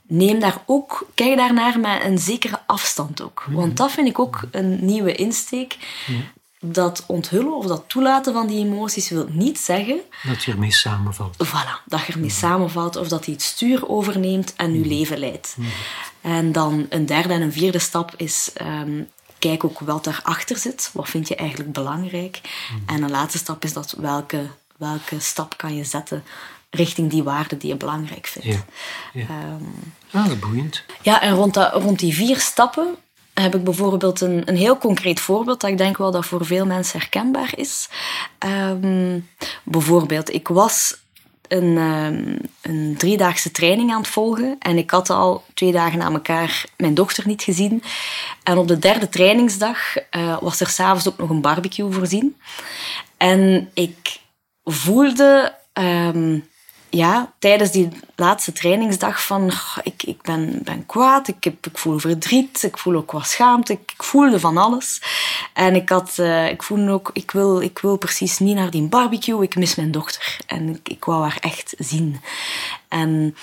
neem 0.03 0.41
daar 0.41 0.62
ook, 0.67 1.07
kijk 1.15 1.37
daarnaar 1.37 1.81
met 1.81 2.05
een 2.05 2.19
zekere 2.19 2.61
afstand 2.67 3.23
ook. 3.23 3.45
Want 3.51 3.77
dat 3.77 3.91
vind 3.91 4.09
ik 4.09 4.19
ook 4.19 4.41
een 4.51 4.85
nieuwe 4.85 5.15
insteek. 5.15 5.77
Dat 6.64 7.05
onthullen 7.07 7.57
of 7.57 7.66
dat 7.66 7.85
toelaten 7.87 8.33
van 8.33 8.46
die 8.46 8.64
emoties 8.66 9.09
wil 9.09 9.27
niet 9.31 9.59
zeggen 9.59 10.01
Dat 10.22 10.42
je 10.44 10.53
ermee 10.53 10.72
samenvalt. 10.72 11.37
voilà, 11.46 11.85
dat 11.87 12.05
je 12.07 12.12
ermee 12.12 12.31
samenvalt 12.31 12.96
of 12.96 13.09
dat 13.09 13.25
hij 13.25 13.35
het 13.35 13.42
stuur 13.42 13.88
overneemt 13.88 14.53
en 14.57 14.79
je 14.79 14.87
leven 14.87 15.18
leidt. 15.18 15.57
En 16.20 16.53
dan 16.53 16.87
een 16.88 17.07
derde 17.07 17.33
en 17.35 17.42
een 17.42 17.53
vierde 17.53 17.79
stap 17.79 18.14
is 18.16 18.51
ehm, 18.55 19.03
kijk 19.38 19.64
ook 19.64 19.79
wat 19.81 20.05
daarachter 20.05 20.57
zit. 20.57 20.90
Wat 20.92 21.09
vind 21.09 21.29
je 21.29 21.37
eigenlijk 21.37 21.72
belangrijk? 21.72 22.40
En 22.87 23.03
een 23.03 23.11
laatste 23.11 23.38
stap 23.38 23.64
is 23.64 23.72
dat 23.72 23.94
welke, 23.98 24.46
welke 24.77 25.20
stap 25.20 25.57
kan 25.57 25.77
je 25.77 25.85
zetten 25.85 26.25
richting 26.70 27.11
die 27.11 27.22
waarde 27.22 27.57
die 27.57 27.68
je 27.68 27.77
belangrijk 27.77 28.27
vindt. 28.27 28.48
Ja. 28.48 28.64
ja. 29.20 29.27
Ah, 30.11 30.22
dat 30.25 30.33
is 30.33 30.38
boeiend. 30.38 30.85
ja, 31.03 31.20
en 31.22 31.35
rond, 31.35 31.55
dat, 31.55 31.72
rond 31.72 31.98
die 31.98 32.14
vier 32.14 32.40
stappen 32.40 32.96
heb 33.35 33.55
ik 33.55 33.64
bijvoorbeeld 33.64 34.21
een, 34.21 34.42
een 34.45 34.57
heel 34.57 34.79
concreet 34.79 35.21
voorbeeld 35.21 35.61
dat 35.61 35.71
ik 35.71 35.79
denk 35.79 35.97
wel 35.97 36.11
dat 36.11 36.27
voor 36.27 36.47
veel 36.47 36.66
mensen 36.66 36.99
herkenbaar 36.99 37.53
is. 37.57 37.88
Ehm, 38.38 39.18
bijvoorbeeld, 39.64 40.33
ik 40.33 40.49
was 40.49 41.01
een, 41.49 41.77
ehm, 41.77 42.37
een 42.61 42.95
driedaagse 42.99 43.51
training 43.51 43.92
aan 43.92 44.01
het 44.01 44.11
volgen 44.11 44.57
en 44.59 44.79
ik 44.79 44.90
had 44.90 45.11
al 45.11 45.45
twee 45.55 45.73
dagen 45.73 45.99
na 45.99 46.11
elkaar 46.11 46.64
mijn 46.77 46.95
dochter 46.95 47.27
niet 47.27 47.42
gezien. 47.42 47.83
En 48.42 48.57
op 48.59 48.68
de 48.68 48.79
derde 48.79 49.09
trainingsdag 49.09 49.97
eh, 49.97 50.38
was 50.40 50.61
er 50.61 50.68
s'avonds 50.68 51.09
ook 51.09 51.18
nog 51.18 51.31
een 51.31 51.40
barbecue 51.40 51.92
voorzien. 51.92 52.37
En 53.16 53.71
ik 53.75 54.21
voelde 54.64 55.55
ehm, 55.73 56.38
ja, 56.94 57.33
tijdens 57.38 57.70
die 57.70 57.88
laatste 58.16 58.52
trainingsdag 58.52 59.22
van 59.24 59.52
"Goh, 59.52 59.85
ik, 59.85 60.02
ik 60.02 60.22
ben, 60.22 60.61
ben 60.62 60.87
kwaad, 60.87 61.28
ik, 61.28 61.44
heb, 61.44 61.66
ik 61.66 61.78
voel 61.78 61.98
verdriet, 61.98 62.62
ik 62.62 62.78
voel 62.78 62.96
ook 62.96 63.11
wat 63.12 63.26
schaamte, 63.26 63.72
ik, 63.72 63.92
ik 63.92 64.02
voelde 64.02 64.40
van 64.40 64.57
alles. 64.57 65.02
En 65.52 65.74
ik, 65.74 65.88
had, 65.88 66.18
eh, 66.18 66.48
ik 66.48 66.62
voelde 66.62 66.90
ook, 66.90 67.11
ik 67.12 67.31
wil, 67.31 67.61
ik 67.61 67.78
wil 67.78 67.96
precies 67.96 68.38
niet 68.38 68.57
naar 68.57 68.70
die 68.70 68.88
barbecue, 68.88 69.42
ik 69.42 69.57
mis 69.57 69.74
mijn 69.74 69.90
dochter. 69.90 70.38
En 70.46 70.68
ik, 70.68 70.88
ik 70.88 71.05
wou 71.05 71.22
haar 71.22 71.38
echt 71.40 71.74
zien. 71.78 72.20
En 72.88 73.37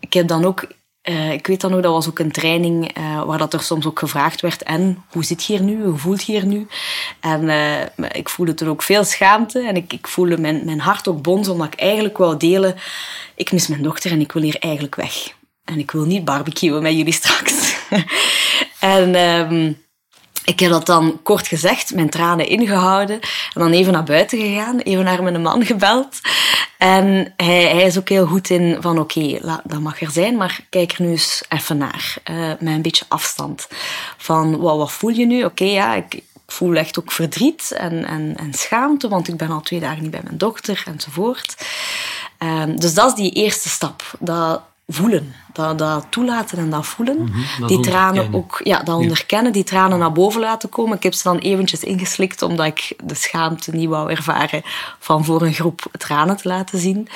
ik 0.00 0.12
heb 0.12 0.28
dan 0.28 0.44
ook, 0.44 0.66
eh, 1.04 1.32
ik 1.32 1.46
weet 1.46 1.60
dan 1.60 1.74
ook, 1.74 1.82
dat 1.82 1.92
was 1.92 2.08
ook 2.08 2.18
een 2.18 2.32
training 2.32 2.94
eh, 2.94 3.22
waar 3.24 3.38
dat 3.38 3.52
er 3.52 3.62
soms 3.62 3.86
ook 3.86 3.98
gevraagd 3.98 4.40
werd. 4.40 4.62
En 4.62 5.04
hoe 5.10 5.24
zit 5.24 5.44
je 5.44 5.52
hier 5.52 5.62
nu? 5.62 5.84
Hoe 5.84 5.98
voelt 5.98 6.24
je 6.24 6.32
hier 6.32 6.46
nu? 6.46 6.66
En 7.20 7.48
eh, 7.48 8.08
ik 8.12 8.28
voelde 8.28 8.54
toen 8.54 8.68
ook 8.68 8.82
veel 8.82 9.04
schaamte 9.04 9.60
en 9.66 9.76
ik, 9.76 9.92
ik 9.92 10.08
voelde 10.08 10.38
mijn, 10.38 10.64
mijn 10.64 10.80
hart 10.80 11.08
ook 11.08 11.22
bonzen, 11.22 11.52
omdat 11.52 11.72
ik 11.72 11.80
eigenlijk 11.80 12.16
wou 12.16 12.36
delen. 12.36 12.74
Ik 13.34 13.52
mis 13.52 13.66
mijn 13.66 13.82
dochter 13.82 14.10
en 14.10 14.20
ik 14.20 14.32
wil 14.32 14.42
hier 14.42 14.56
eigenlijk 14.58 14.94
weg. 14.94 15.34
En 15.64 15.78
ik 15.78 15.90
wil 15.90 16.04
niet 16.04 16.24
barbecuen 16.24 16.82
met 16.82 16.96
jullie 16.96 17.12
straks. 17.12 17.76
en 18.80 19.14
ehm, 19.14 19.72
ik 20.44 20.60
heb 20.60 20.70
dat 20.70 20.86
dan 20.86 21.20
kort 21.22 21.46
gezegd, 21.46 21.94
mijn 21.94 22.10
tranen 22.10 22.46
ingehouden. 22.48 23.20
En 23.20 23.60
dan 23.60 23.70
even 23.72 23.92
naar 23.92 24.04
buiten 24.04 24.38
gegaan, 24.38 24.78
even 24.78 25.04
naar 25.04 25.22
mijn 25.22 25.42
man 25.42 25.64
gebeld. 25.64 26.20
En 26.78 27.32
hij, 27.36 27.62
hij 27.62 27.82
is 27.82 27.98
ook 27.98 28.08
heel 28.08 28.26
goed 28.26 28.50
in 28.50 28.76
van 28.80 28.98
oké, 28.98 29.38
dat 29.64 29.80
mag 29.80 30.00
er 30.00 30.10
zijn, 30.10 30.36
maar 30.36 30.60
kijk 30.70 30.92
er 30.92 31.02
nu 31.02 31.10
eens 31.10 31.42
even 31.48 31.76
naar. 31.76 32.16
eh, 32.24 32.36
met 32.36 32.74
een 32.74 32.82
beetje 32.82 33.04
afstand. 33.08 33.68
Van 34.16 34.58
wat, 34.58 34.76
wat 34.76 34.92
voel 34.92 35.10
je 35.10 35.26
nu? 35.26 35.44
Oké, 35.44 35.64
ja, 35.64 35.94
ik, 35.94 36.14
ik 36.14 36.24
voel 36.46 36.74
echt 36.74 36.98
ook 36.98 37.12
verdriet 37.12 37.72
en, 37.76 38.04
en, 38.06 38.34
en 38.36 38.52
schaamte, 38.54 39.08
want 39.08 39.28
ik 39.28 39.36
ben 39.36 39.50
al 39.50 39.60
twee 39.60 39.80
dagen 39.80 40.02
niet 40.02 40.10
bij 40.10 40.20
mijn 40.24 40.38
dochter 40.38 40.82
enzovoort. 40.86 41.66
Ehm, 42.38 42.76
dus 42.76 42.94
dat 42.94 43.06
is 43.08 43.14
die 43.14 43.32
eerste 43.32 43.68
stap. 43.68 44.02
Dat 44.18 44.62
voelen. 44.86 45.34
Dat, 45.52 45.78
dat 45.78 46.06
toelaten 46.10 46.58
en 46.58 46.70
dat 46.70 46.86
voelen. 46.86 47.32
dat 47.60 47.68
die 47.68 47.80
tranen 47.80 48.34
ook, 48.34 48.60
ja, 48.64 48.82
dat 48.82 48.96
onderkennen, 48.96 49.52
die 49.52 49.64
tranen 49.64 49.98
naar 49.98 50.12
boven 50.12 50.40
laten 50.40 50.68
komen. 50.68 50.96
Ik 50.96 51.02
heb 51.02 51.14
ze 51.14 51.22
dan 51.22 51.38
eventjes 51.38 51.84
ingeslikt, 51.84 52.42
omdat 52.42 52.66
ik 52.66 52.96
de 53.04 53.14
schaamte 53.14 53.70
niet 53.70 53.88
wou 53.88 54.10
ervaren 54.10 54.62
van 54.98 55.24
voor 55.24 55.42
een 55.42 55.52
groep 55.52 55.86
tranen 55.98 56.36
te 56.36 56.48
laten 56.48 56.78
zien. 56.78 57.08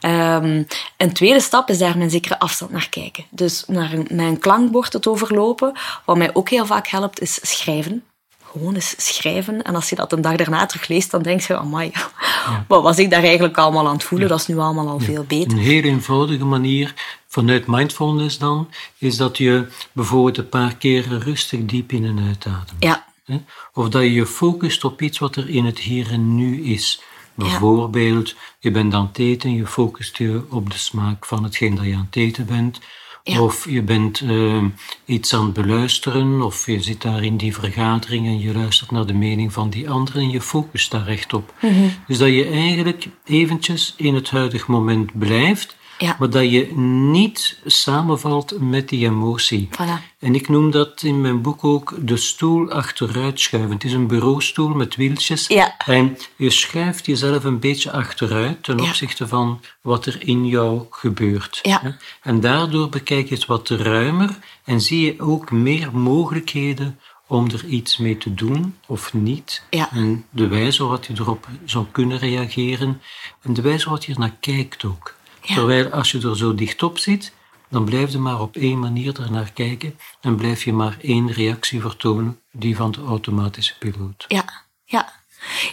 Ehm, 0.00 0.62
een 0.96 1.12
tweede 1.12 1.40
stap 1.40 1.68
is 1.68 1.78
daar 1.78 1.94
met 1.94 2.02
een 2.02 2.10
zekere 2.10 2.38
afstand 2.38 2.70
naar 2.70 2.88
kijken. 2.88 3.24
Dus 3.30 3.64
naar 3.66 3.92
een, 3.92 4.18
een 4.18 4.38
klankbord 4.38 4.92
het 4.92 5.06
overlopen. 5.06 5.72
Wat 6.04 6.16
mij 6.16 6.34
ook 6.34 6.48
heel 6.48 6.66
vaak 6.66 6.86
helpt, 6.86 7.20
is 7.20 7.38
schrijven. 7.42 8.04
Gewoon 8.50 8.74
eens 8.74 8.94
schrijven. 8.96 9.62
En 9.62 9.74
als 9.74 9.88
je 9.88 9.96
dat 9.96 10.12
een 10.12 10.20
dag 10.20 10.36
daarna 10.36 10.66
terugleest, 10.66 11.10
dan 11.10 11.22
denk 11.22 11.40
je, 11.40 11.58
amai, 11.58 11.92
wat 12.68 12.82
was 12.82 12.98
ik 12.98 13.10
daar 13.10 13.22
eigenlijk 13.22 13.58
allemaal 13.58 13.86
aan 13.86 13.94
het 13.94 14.04
voelen? 14.04 14.28
Dat 14.28 14.40
is 14.40 14.46
nu 14.46 14.58
allemaal 14.58 14.88
al 14.88 15.00
veel 15.00 15.24
beter. 15.24 15.52
Een 15.52 15.58
heel 15.58 15.82
eenvoudige 15.82 16.44
manier 16.44 16.94
vanuit 17.28 17.66
mindfulness 17.66 18.38
dan, 18.38 18.68
is 18.98 19.16
dat 19.16 19.36
je 19.36 19.66
bijvoorbeeld 19.92 20.38
een 20.38 20.48
paar 20.48 20.76
keer 20.76 21.18
rustig 21.18 21.64
diep 21.64 21.92
in 21.92 22.04
en 22.04 22.24
uitademt. 22.26 22.76
Ja, 22.78 23.08
Hè? 23.30 23.42
Of 23.74 23.88
dat 23.88 24.02
je 24.02 24.12
je 24.12 24.26
focust 24.26 24.84
op 24.84 25.02
iets 25.02 25.18
wat 25.18 25.36
er 25.36 25.48
in 25.48 25.64
het 25.64 25.78
hier 25.78 26.10
en 26.10 26.34
nu 26.34 26.62
is. 26.64 27.02
Bijvoorbeeld, 27.34 28.34
je 28.58 28.70
bent 28.70 28.94
aan 28.94 29.06
het 29.06 29.18
eten, 29.18 29.54
je 29.54 29.66
focust 29.66 30.16
je 30.16 30.42
op 30.50 30.70
de 30.70 30.78
smaak 30.78 31.26
van 31.26 31.44
hetgeen 31.44 31.74
dat 31.74 31.84
je 31.84 31.94
aan 31.94 32.06
het 32.06 32.16
eten 32.16 32.46
bent. 32.46 32.80
Ja. 33.22 33.42
Of 33.42 33.70
je 33.70 33.82
bent 33.82 34.20
eh, 34.20 34.64
iets 35.04 35.34
aan 35.34 35.44
het 35.44 35.52
beluisteren, 35.52 36.42
of 36.42 36.66
je 36.66 36.82
zit 36.82 37.02
daar 37.02 37.24
in 37.24 37.36
die 37.36 37.54
vergadering 37.54 38.26
en 38.26 38.38
je 38.38 38.54
luistert 38.54 38.90
naar 38.90 39.06
de 39.06 39.14
mening 39.14 39.52
van 39.52 39.70
die 39.70 39.90
anderen 39.90 40.22
en 40.22 40.30
je 40.30 40.40
focust 40.40 40.90
daar 40.90 41.04
recht 41.04 41.32
op. 41.32 41.54
Mhm. 41.60 41.88
Dus 42.06 42.18
dat 42.18 42.28
je 42.28 42.44
eigenlijk 42.44 43.08
eventjes 43.24 43.94
in 43.96 44.14
het 44.14 44.30
huidig 44.30 44.66
moment 44.66 45.18
blijft, 45.18 45.76
Ja. 46.00 46.16
maar 46.18 46.30
dat 46.30 46.50
je 46.50 46.76
niet 46.76 47.58
samenvalt 47.64 48.60
met 48.60 48.88
die 48.88 49.06
emotie. 49.06 49.68
Voilà. 49.72 50.18
En 50.18 50.34
ik 50.34 50.48
noem 50.48 50.70
dat 50.70 51.02
in 51.02 51.20
mijn 51.20 51.42
boek 51.42 51.64
ook 51.64 51.94
de 52.00 52.16
stoel 52.16 52.70
achteruit 52.70 53.40
schuiven. 53.40 53.72
Het 53.72 53.84
is 53.84 53.92
een 53.92 54.06
bureaustoel 54.06 54.68
met 54.68 54.96
wieltjes. 54.96 55.46
Ja. 55.46 55.74
En 55.86 56.16
je 56.36 56.50
schuift 56.50 57.06
jezelf 57.06 57.44
een 57.44 57.58
beetje 57.58 57.92
achteruit 57.92 58.62
ten 58.62 58.76
Ja. 58.78 58.82
opzichte 58.88 59.28
van 59.28 59.60
wat 59.80 60.06
er 60.06 60.26
in 60.26 60.46
jou 60.46 60.82
gebeurt. 60.90 61.58
Ja. 61.62 61.96
En 62.22 62.40
daardoor 62.40 62.88
bekijk 62.88 63.28
je 63.28 63.34
het 63.34 63.46
wat 63.46 63.68
ruimer 63.68 64.38
en 64.64 64.80
zie 64.80 65.04
je 65.04 65.20
ook 65.22 65.50
meer 65.50 65.88
mogelijkheden 65.96 66.98
om 67.26 67.50
er 67.50 67.64
iets 67.64 67.96
mee 67.96 68.18
te 68.18 68.34
doen 68.34 68.76
of 68.86 69.12
niet. 69.14 69.62
Ja. 69.70 69.88
En 69.92 70.24
de 70.30 70.46
wijze 70.48 70.82
waarop 70.82 71.04
je 71.04 71.12
erop 71.18 71.46
zou 71.64 71.86
kunnen 71.92 72.18
reageren 72.18 73.00
en 73.42 73.54
de 73.54 73.62
wijze 73.62 73.84
waarop 73.84 74.04
je 74.04 74.12
er 74.12 74.18
naar 74.18 74.36
kijkt 74.40 74.84
ook. 74.84 75.18
Ja. 75.42 75.54
Terwijl 75.54 75.88
als 75.88 76.10
je 76.10 76.20
er 76.28 76.36
zo 76.36 76.54
dicht 76.54 76.82
op 76.82 76.98
zit, 76.98 77.32
dan 77.68 77.84
blijf 77.84 78.12
je 78.12 78.18
maar 78.18 78.40
op 78.40 78.56
één 78.56 78.78
manier 78.78 79.20
er 79.20 79.30
naar 79.30 79.50
kijken 79.54 79.98
en 80.20 80.36
blijf 80.36 80.64
je 80.64 80.72
maar 80.72 80.96
één 81.02 81.32
reactie 81.32 81.80
vertonen, 81.80 82.40
die 82.52 82.76
van 82.76 82.90
de 82.90 83.00
automatische 83.06 83.78
piloot. 83.78 84.24
Ja, 84.28 84.44
ja. 84.84 85.12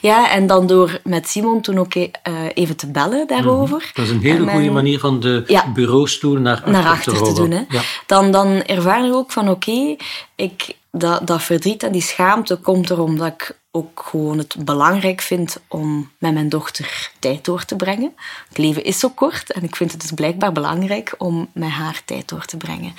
Ja, 0.02 0.32
en 0.32 0.48
dan 0.48 0.68
door 0.68 1.00
met 1.04 1.28
Simon 1.30 1.62
toen 1.62 1.78
ook 1.78 1.96
eh, 1.96 2.10
even 2.54 2.76
te 2.76 2.88
bellen 2.92 3.28
daarover. 3.28 3.92
Dat 3.94 4.06
is 4.06 4.12
een 4.12 4.22
hele 4.22 4.46
En 4.46 4.54
goede 4.54 4.72
manier 4.72 5.00
van 5.00 5.20
de 5.20 5.44
Ja. 5.48 5.72
bureaustoel 5.72 6.38
naar 6.38 6.56
achter, 6.56 6.72
naar 6.72 6.88
achter 6.88 7.24
te 7.24 7.34
doen. 7.34 7.52
Hè. 7.52 7.64
Ja. 7.70 7.82
Dan, 8.06 8.32
dan 8.32 8.48
ervaar 8.48 9.06
je 9.06 9.14
ook 9.14 9.32
van 9.32 9.50
oké, 9.50 9.96
ik 10.36 10.76
dat, 10.98 11.28
dat 11.28 11.44
verdriet 11.44 11.84
en 11.84 11.92
die 11.92 12.02
schaamte 12.02 12.56
komt 12.56 12.90
er 12.90 13.02
omdat 13.02 13.28
ik 13.28 13.58
ook 13.72 14.06
gewoon 14.10 14.38
het 14.38 14.56
belangrijk 14.60 15.22
vind 15.22 15.58
om 15.68 16.12
met 16.18 16.34
mijn 16.34 16.50
dochter 16.50 17.12
tijd 17.20 17.46
door 17.46 17.66
te 17.66 17.76
brengen. 17.76 18.14
Het 18.48 18.58
leven 18.58 18.84
is 18.84 19.00
zo 19.00 19.10
kort 19.10 19.52
en 19.52 19.64
ik 19.64 19.76
vind 19.76 19.92
het 19.92 20.02
dus 20.02 20.12
blijkbaar 20.12 20.52
belangrijk 20.52 21.16
om 21.18 21.50
met 21.54 21.70
haar 21.70 22.02
tijd 22.06 22.28
door 22.28 22.46
te 22.46 22.58
brengen. 22.58 22.96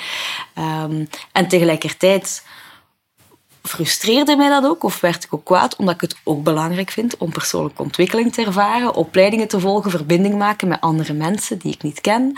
Ehm, 0.54 1.04
en 1.32 1.48
tegelijkertijd 1.48 2.42
frustreerde 3.68 4.37
mij 4.37 4.48
dat 4.48 4.64
ook, 4.64 4.83
of 4.83 5.00
werd 5.00 5.24
ik 5.24 5.35
ook 5.35 5.44
kwaad, 5.44 5.76
omdat 5.76 5.94
ik 5.94 6.00
het 6.00 6.16
ook 6.24 6.42
belangrijk 6.42 6.90
vind 6.90 7.16
om 7.16 7.33
persoonlijke 7.33 7.83
ontwikkeling 7.83 8.33
te 8.33 8.44
ervaren, 8.44 8.94
opleidingen 8.94 9.48
te 9.48 9.61
volgen, 9.61 9.90
verbinding 9.90 10.38
maken 10.38 10.68
met 10.68 10.81
andere 10.81 11.12
mensen 11.12 11.59
die 11.59 11.72
ik 11.72 11.83
niet 11.83 12.00
ken. 12.00 12.33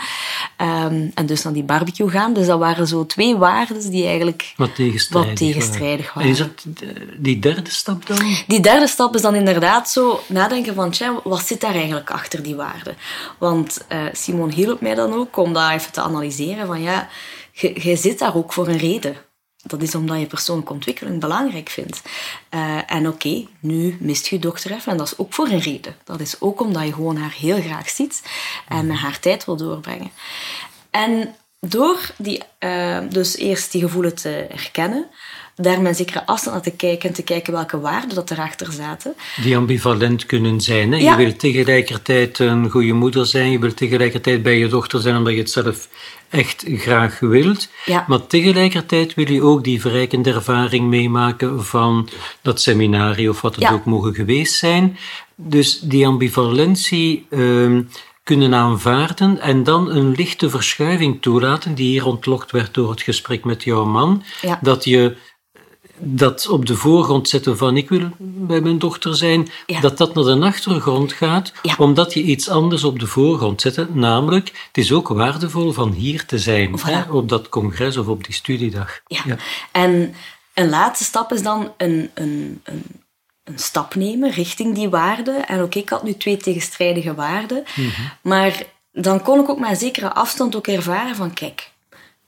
Ehm, 0.57 1.09
en 1.13 1.25
dus 1.25 1.43
naar 1.43 1.53
die 1.53 1.63
barbecue 1.63 2.09
gaan. 2.09 2.33
Dus 2.33 2.47
dat 2.47 2.59
waren 2.59 2.87
zo 2.87 3.05
twee 3.05 3.35
waarden 3.35 3.89
die 3.89 4.05
eigenlijk 4.05 4.53
Wat 4.55 4.75
tegenstrijdig, 4.75 5.29
Wat 5.29 5.37
tegenstrijdig 5.37 6.15
En 6.15 6.21
is 6.21 6.39
waren. 6.39 6.53
dat 6.65 6.89
eh, 6.89 7.01
die 7.17 7.39
derde 7.39 7.69
stap 7.69 8.07
dan? 8.07 8.17
Die 8.47 8.59
derde 8.59 8.87
stap 8.87 9.15
is 9.15 9.21
dan 9.21 9.35
inderdaad 9.35 9.89
zo 9.89 10.19
nadenken 10.27 10.75
van, 10.75 10.91
tja, 10.91 11.19
wat 11.23 11.45
zit 11.45 11.61
daar 11.61 11.75
eigenlijk 11.75 12.11
achter 12.11 12.43
die 12.43 12.55
waarden? 12.55 12.95
Want 13.37 13.85
eh, 13.87 13.99
Simon 14.11 14.51
hielp 14.51 14.81
mij 14.81 14.95
dan 14.95 15.13
ook 15.13 15.37
om 15.37 15.53
dat 15.53 15.71
even 15.71 15.91
te 15.91 16.01
analyseren 16.01 16.67
van, 16.67 16.81
ja, 16.81 17.09
jij 17.73 17.95
zit 17.95 18.19
daar 18.19 18.35
ook 18.35 18.53
voor 18.53 18.67
een 18.67 18.77
reden. 18.77 19.15
Dat 19.63 19.81
is 19.81 19.95
omdat 19.95 20.19
je 20.19 20.25
persoonlijke 20.25 20.73
ontwikkeling 20.73 21.19
belangrijk 21.19 21.69
vindt. 21.69 22.01
Eh, 22.49 22.91
en 22.91 23.07
oké, 23.07 23.45
nu 23.59 23.97
mist 23.99 24.27
je 24.27 24.39
dochter 24.39 24.71
even 24.71 24.91
en 24.91 24.97
dat 24.97 25.07
is 25.07 25.17
ook 25.17 25.33
voor 25.33 25.47
een 25.47 25.59
reden. 25.59 25.95
Dat 26.03 26.19
is 26.19 26.35
ook 26.39 26.61
omdat 26.61 26.85
je 26.85 26.93
gewoon 26.93 27.17
haar 27.17 27.33
heel 27.37 27.61
graag 27.61 27.89
ziet 27.89 28.23
en 28.67 28.87
met 28.87 28.97
haar 28.97 29.19
tijd 29.19 29.45
wil 29.45 29.55
doorbrengen. 29.55 30.11
En 30.89 31.35
door 31.59 32.11
die, 32.17 32.41
eh, 32.59 32.99
dus 33.09 33.37
eerst 33.37 33.71
die 33.71 33.81
gevoelens 33.81 34.21
te 34.21 34.45
herkennen, 34.49 35.05
daar 35.55 35.81
met 35.81 35.97
zekere 35.97 36.25
afstand 36.25 36.55
naar 36.55 36.63
te 36.63 36.71
kijken 36.71 37.09
en 37.09 37.15
te 37.15 37.23
kijken 37.23 37.53
welke 37.53 37.79
waarden 37.79 38.15
dat 38.15 38.31
erachter 38.31 38.71
zaten. 38.71 39.13
Die 39.43 39.57
ambivalent 39.57 40.25
kunnen 40.25 40.61
zijn. 40.61 40.91
Hè? 40.91 40.97
Ja. 40.97 41.11
Je 41.11 41.25
wil 41.25 41.35
tegelijkertijd 41.35 42.39
een 42.39 42.69
goede 42.69 42.93
moeder 42.93 43.25
zijn, 43.25 43.51
je 43.51 43.59
wil 43.59 43.73
tegelijkertijd 43.73 44.43
bij 44.43 44.57
je 44.57 44.67
dochter 44.67 45.01
zijn 45.01 45.15
omdat 45.15 45.33
je 45.33 45.39
het 45.39 45.51
zelf 45.51 45.87
echt 46.31 46.65
graag 46.67 47.19
wilt. 47.19 47.69
Ja. 47.85 48.05
Maar 48.07 48.27
tegelijkertijd 48.27 49.13
wil 49.13 49.31
je 49.31 49.41
ook 49.41 49.63
die 49.63 49.81
verrijkende 49.81 50.33
ervaring 50.33 50.87
meemaken 50.87 51.65
van 51.65 52.09
dat 52.41 52.61
seminarie 52.61 53.29
of 53.29 53.41
wat 53.41 53.55
het 53.55 53.63
Ja. 53.63 53.71
ook 53.71 53.85
mogen 53.85 54.13
geweest 54.13 54.53
zijn. 54.53 54.97
Dus 55.35 55.79
die 55.79 56.07
ambivalentie 56.07 57.25
ehm, 57.29 57.81
kunnen 58.23 58.53
aanvaarden 58.53 59.39
en 59.39 59.63
dan 59.63 59.89
een 59.89 60.11
lichte 60.11 60.49
verschuiving 60.49 61.21
toelaten, 61.21 61.75
die 61.75 61.87
hier 61.87 62.05
ontlokt 62.05 62.51
werd 62.51 62.73
door 62.73 62.89
het 62.89 63.01
gesprek 63.01 63.43
met 63.43 63.63
jouw 63.63 63.85
man. 63.85 64.23
Ja. 64.41 64.59
Dat 64.61 64.83
je 64.83 65.15
dat 66.03 66.47
op 66.47 66.65
de 66.65 66.75
voorgrond 66.75 67.29
zetten 67.29 67.57
van 67.57 67.77
ik 67.77 67.89
wil 67.89 68.09
bij 68.19 68.61
mijn 68.61 68.79
dochter 68.79 69.15
zijn, 69.15 69.49
Ja. 69.65 69.79
dat 69.79 69.97
dat 69.97 70.13
naar 70.13 70.23
de 70.23 70.45
achtergrond 70.45 71.13
gaat, 71.13 71.51
Ja. 71.61 71.75
omdat 71.77 72.13
je 72.13 72.21
iets 72.21 72.49
anders 72.49 72.83
op 72.83 72.99
de 72.99 73.07
voorgrond 73.07 73.61
zet. 73.61 73.95
Namelijk, 73.95 74.47
het 74.67 74.77
is 74.77 74.91
ook 74.91 75.07
waardevol 75.07 75.71
van 75.71 75.91
hier 75.91 76.25
te 76.25 76.39
zijn, 76.39 76.79
hè, 76.79 77.11
op 77.11 77.29
dat 77.29 77.49
congres 77.49 77.97
of 77.97 78.07
op 78.07 78.23
die 78.23 78.33
studiedag. 78.33 78.99
Ja. 79.07 79.23
En 79.71 80.13
een 80.53 80.69
laatste 80.69 81.03
stap 81.03 81.31
is 81.33 81.43
dan 81.43 81.71
een, 81.77 82.09
een, 82.13 82.61
een, 82.63 82.83
een 83.43 83.59
stap 83.59 83.95
nemen 83.95 84.31
richting 84.31 84.75
die 84.75 84.89
waarden. 84.89 85.47
En 85.47 85.63
oké, 85.63 85.79
ik 85.79 85.89
had 85.89 86.03
nu 86.03 86.13
twee 86.13 86.37
tegenstrijdige 86.37 87.13
waarden. 87.15 87.63
Maar 88.21 88.63
dan 88.91 89.21
kon 89.21 89.39
ik 89.39 89.49
ook 89.49 89.59
met 89.59 89.69
een 89.69 89.75
zekere 89.75 90.13
afstand 90.13 90.55
ook 90.55 90.67
ervaren 90.67 91.15
van... 91.15 91.33
Kijk, 91.33 91.71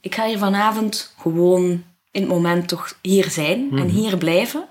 ik 0.02 0.16
ga 0.16 0.26
hier 0.26 0.38
vanavond 0.38 1.14
gewoon 1.22 1.84
in 2.14 2.22
het 2.22 2.30
moment 2.30 2.68
toch 2.68 2.98
hier 3.02 3.30
zijn 3.30 3.70
en 3.78 3.90
hier 3.90 4.18
blijven. 4.18 4.70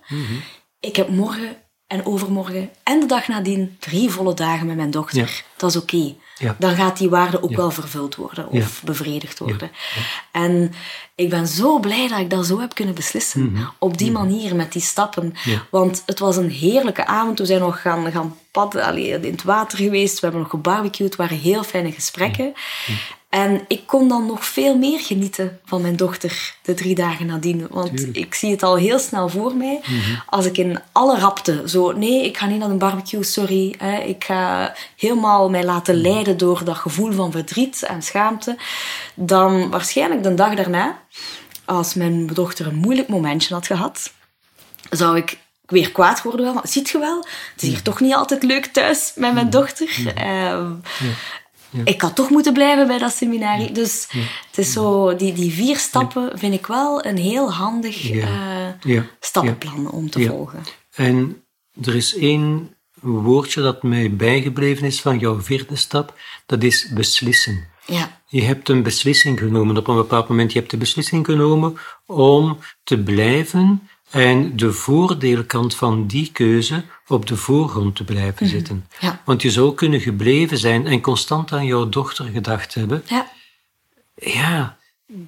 Ik 0.80 0.96
heb 0.96 1.08
morgen 1.08 1.56
en 1.86 2.06
overmorgen 2.06 2.70
en 2.82 3.00
de 3.00 3.06
dag 3.06 3.28
nadien 3.28 3.76
drie 3.78 4.10
volle 4.10 4.34
dagen 4.34 4.66
met 4.66 4.76
mijn 4.76 4.90
dochter. 4.90 5.18
Ja. 5.18 5.26
Dat 5.56 5.70
is 5.70 5.76
oké. 5.76 6.14
Ja. 6.38 6.56
Dan 6.58 6.74
gaat 6.74 6.98
die 6.98 7.08
waarde 7.08 7.42
ook 7.42 7.56
wel 7.56 7.70
vervuld 7.70 8.14
worden 8.14 8.48
of 8.48 8.82
bevredigd 8.84 9.38
worden. 9.38 9.70
En 10.30 10.72
ik 11.14 11.30
ben 11.30 11.46
zo 11.46 11.78
blij 11.78 12.08
dat 12.08 12.18
ik 12.18 12.30
dat 12.30 12.46
zo 12.46 12.60
heb 12.60 12.74
kunnen 12.74 12.94
beslissen. 12.94 13.68
Op 13.78 13.98
die 13.98 14.10
manier, 14.10 14.56
met 14.56 14.72
die 14.72 14.82
stappen. 14.82 15.34
Mhm. 15.44 15.58
Want 15.70 16.02
het 16.06 16.18
was 16.18 16.36
een 16.36 16.50
heerlijke 16.50 17.06
avond. 17.06 17.38
We 17.38 17.46
zijn 17.46 17.60
nog 17.60 17.80
gaan, 17.80 18.12
gaan 18.12 18.36
padden, 18.50 18.84
allee, 18.84 19.08
in 19.08 19.32
het 19.32 19.42
water 19.42 19.78
geweest. 19.78 20.14
We 20.14 20.20
hebben 20.20 20.40
nog 20.40 20.50
gebarbecued. 20.50 21.06
Het 21.06 21.16
waren 21.16 21.38
heel 21.38 21.62
fijne 21.62 21.92
gesprekken. 21.92 22.52
En 23.32 23.64
ik 23.68 23.86
kon 23.86 24.08
dan 24.08 24.26
nog 24.26 24.44
veel 24.44 24.76
meer 24.76 25.00
genieten 25.00 25.60
van 25.64 25.80
mijn 25.82 25.96
dochter 25.96 26.54
de 26.62 26.74
drie 26.74 26.94
dagen 26.94 27.26
nadien. 27.26 27.66
Want 27.70 27.96
Tuurlijk. 27.96 28.16
ik 28.16 28.34
zie 28.34 28.50
het 28.50 28.62
al 28.62 28.76
heel 28.76 28.98
snel 28.98 29.28
voor 29.28 29.54
mij. 29.54 29.80
Als 30.26 30.46
ik 30.46 30.58
in 30.58 30.80
alle 30.92 31.18
rapte 31.18 31.62
zo... 31.66 31.92
Nee, 31.92 32.24
ik 32.24 32.36
ga 32.36 32.46
niet 32.46 32.58
naar 32.58 32.70
een 32.70 32.78
barbecue, 32.78 33.22
sorry. 33.22 33.74
Hè, 33.78 33.98
ik 33.98 34.24
ga 34.24 34.74
helemaal 34.96 35.50
mij 35.50 35.64
laten 35.64 36.00
leiden 36.00 36.36
door 36.36 36.64
dat 36.64 36.76
gevoel 36.76 37.12
van 37.12 37.30
verdriet 37.30 37.82
en 37.82 38.02
schaamte. 38.02 38.56
Dan 39.14 39.70
waarschijnlijk 39.70 40.22
de 40.22 40.34
dag 40.34 40.54
daarna, 40.54 41.02
als 41.64 41.94
mijn 41.94 42.26
dochter 42.26 42.66
een 42.66 42.76
moeilijk 42.76 43.08
momentje 43.08 43.54
had 43.54 43.66
gehad, 43.66 44.12
zou 44.90 45.16
ik 45.16 45.38
weer 45.66 45.92
kwaad 45.92 46.22
worden. 46.22 46.54
Wel. 46.54 46.62
Ziet 46.64 46.88
je 46.90 46.98
wel, 46.98 47.18
het 47.52 47.62
is 47.62 47.68
hier 47.68 47.82
toch 47.82 48.00
niet 48.00 48.14
altijd 48.14 48.42
leuk 48.42 48.66
thuis 48.66 49.12
met 49.16 49.34
mijn 49.34 49.50
dochter. 49.50 50.12
Ik 51.84 52.00
had 52.00 52.14
toch 52.14 52.30
moeten 52.30 52.52
blijven 52.52 52.86
bij 52.86 52.98
dat 52.98 53.12
seminarie. 53.12 53.72
Dus 53.72 54.08
het 54.46 54.58
is 54.58 54.72
zo, 54.72 55.16
die, 55.16 55.32
die 55.32 55.52
vier 55.52 55.76
stappen 55.76 56.38
vind 56.38 56.54
ik 56.54 56.66
wel 56.66 57.04
een 57.04 57.16
heel 57.16 57.52
handig 57.52 58.10
eh, 58.10 59.00
stappenplan 59.20 59.90
om 59.90 60.10
te 60.10 60.26
volgen. 60.26 60.62
En 60.94 61.44
er 61.82 61.94
is 61.94 62.16
één 62.16 62.74
woordje 63.00 63.62
dat 63.62 63.82
mij 63.82 64.16
bijgebleven 64.16 64.86
is 64.86 65.00
van 65.00 65.18
jouw 65.18 65.40
vierde 65.40 65.76
stap, 65.76 66.14
dat 66.46 66.62
is 66.62 66.88
beslissen. 66.94 67.70
Ja, 67.86 68.20
Je 68.26 68.42
hebt 68.42 68.68
een 68.68 68.82
beslissing 68.82 69.38
genomen. 69.38 69.76
Op 69.76 69.88
een 69.88 69.96
bepaald 69.96 70.28
moment. 70.28 70.52
Je 70.52 70.58
hebt 70.58 70.70
de 70.70 70.76
beslissing 70.76 71.24
genomen 71.24 71.76
om 72.06 72.58
te 72.84 72.98
blijven 72.98 73.88
en 74.12 74.56
de 74.56 74.72
voordeelkant 74.72 75.74
van 75.74 76.06
die 76.06 76.30
keuze 76.32 76.84
op 77.06 77.26
de 77.26 77.36
voorgrond 77.36 77.96
te 77.96 78.04
blijven 78.04 78.46
zitten. 78.46 78.86
Ja. 79.00 79.22
Want 79.24 79.42
je 79.42 79.50
zou 79.50 79.74
kunnen 79.74 80.00
gebleven 80.00 80.58
zijn 80.58 80.86
en 80.86 81.00
constant 81.00 81.52
aan 81.52 81.66
jouw 81.66 81.88
dochter 81.88 82.24
gedacht 82.24 82.74
hebben. 82.74 83.02
ja, 83.06 83.30
Ja, 84.14 84.76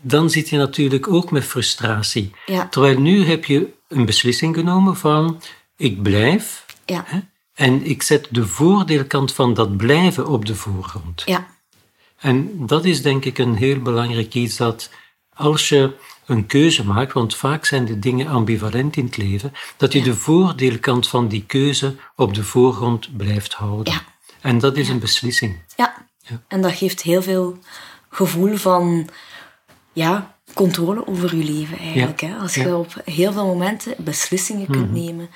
dan 0.00 0.30
zit 0.30 0.48
je 0.48 0.56
natuurlijk 0.56 1.08
ook 1.08 1.30
met 1.30 1.44
frustratie. 1.44 2.30
Ja. 2.46 2.68
Terwijl 2.68 3.00
nu 3.00 3.24
heb 3.24 3.44
je 3.44 3.68
een 3.88 4.04
beslissing 4.04 4.54
genomen 4.54 4.96
van 4.96 5.40
ik 5.76 6.02
blijf 6.02 6.64
ja, 6.86 7.04
hè, 7.06 7.18
en 7.54 7.86
ik 7.86 8.02
zet 8.02 8.28
de 8.30 8.46
voordeelkant 8.46 9.32
van 9.32 9.54
dat 9.54 9.76
blijven 9.76 10.26
op 10.26 10.46
de 10.46 10.54
voorgrond. 10.54 11.22
ja, 11.26 11.46
En 12.18 12.66
dat 12.66 12.84
is 12.84 13.02
denk 13.02 13.24
ik 13.24 13.38
een 13.38 13.54
heel 13.54 13.78
belangrijk 13.78 14.34
iets 14.34 14.56
dat 14.56 14.90
als 15.34 15.68
je 15.68 15.92
een 16.26 16.46
keuze 16.46 16.84
maakt, 16.84 17.12
want 17.12 17.36
vaak 17.36 17.64
zijn 17.64 17.84
de 17.84 17.98
dingen 17.98 18.26
ambivalent 18.26 18.96
in 18.96 19.04
het 19.04 19.16
leven, 19.16 19.52
dat 19.76 19.92
je 19.92 20.02
de 20.02 20.14
voordeelkant 20.14 21.08
van 21.08 21.28
die 21.28 21.44
keuze 21.46 21.96
op 22.16 22.34
de 22.34 22.44
voorgrond 22.44 23.16
blijft 23.16 23.54
houden. 23.54 23.92
Ja. 23.92 24.00
En 24.40 24.58
dat 24.58 24.76
is 24.76 24.88
een 24.88 24.98
beslissing. 24.98 25.60
ja. 25.76 26.06
En 26.48 26.60
dat 26.60 26.72
geeft 26.72 27.02
heel 27.02 27.22
veel 27.22 27.58
gevoel 28.08 28.56
van 28.56 29.08
ja, 29.92 30.33
controle 30.54 31.06
over 31.06 31.36
je 31.36 31.44
leven 31.44 31.78
eigenlijk. 31.78 32.20
Ja, 32.20 32.28
Hè? 32.28 32.36
Als 32.36 32.54
ja. 32.54 32.62
je 32.62 32.76
op 32.76 32.94
heel 33.04 33.32
veel 33.32 33.46
momenten 33.46 33.94
beslissingen 33.98 34.66
kunt 34.66 34.92
nemen, 34.92 35.28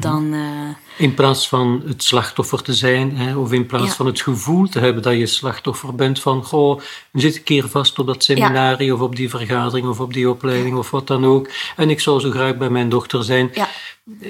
dan... 0.00 0.32
eh, 0.32 1.00
In 1.06 1.14
plaats 1.14 1.48
van 1.48 1.82
het 1.86 2.02
slachtoffer 2.02 2.62
te 2.62 2.74
zijn, 2.74 3.16
hè, 3.16 3.36
of 3.36 3.52
in 3.52 3.66
plaats 3.66 3.86
Ja. 3.86 3.92
van 3.92 4.06
het 4.06 4.20
gevoel 4.20 4.68
te 4.68 4.78
hebben 4.78 5.02
dat 5.02 5.16
je 5.16 5.26
slachtoffer 5.26 5.94
bent 5.94 6.20
van, 6.20 6.44
goh, 6.44 6.80
nu 7.12 7.20
zit 7.20 7.34
ik 7.36 7.48
hier 7.48 7.66
vast 7.66 7.98
op 7.98 8.06
dat 8.06 8.24
seminarie, 8.24 8.94
of 8.94 9.00
op 9.00 9.16
die 9.16 9.28
vergadering, 9.30 9.86
of 9.88 10.00
op 10.00 10.12
die 10.12 10.30
opleiding, 10.30 10.76
of 10.76 10.90
wat 10.90 11.06
dan 11.06 11.24
ook. 11.24 11.48
En 11.76 11.90
ik 11.90 12.00
zou 12.00 12.20
zo 12.20 12.30
graag 12.30 12.56
bij 12.56 12.70
mijn 12.70 12.88
dochter 12.88 13.24
zijn. 13.24 13.50
ja, 13.54 13.68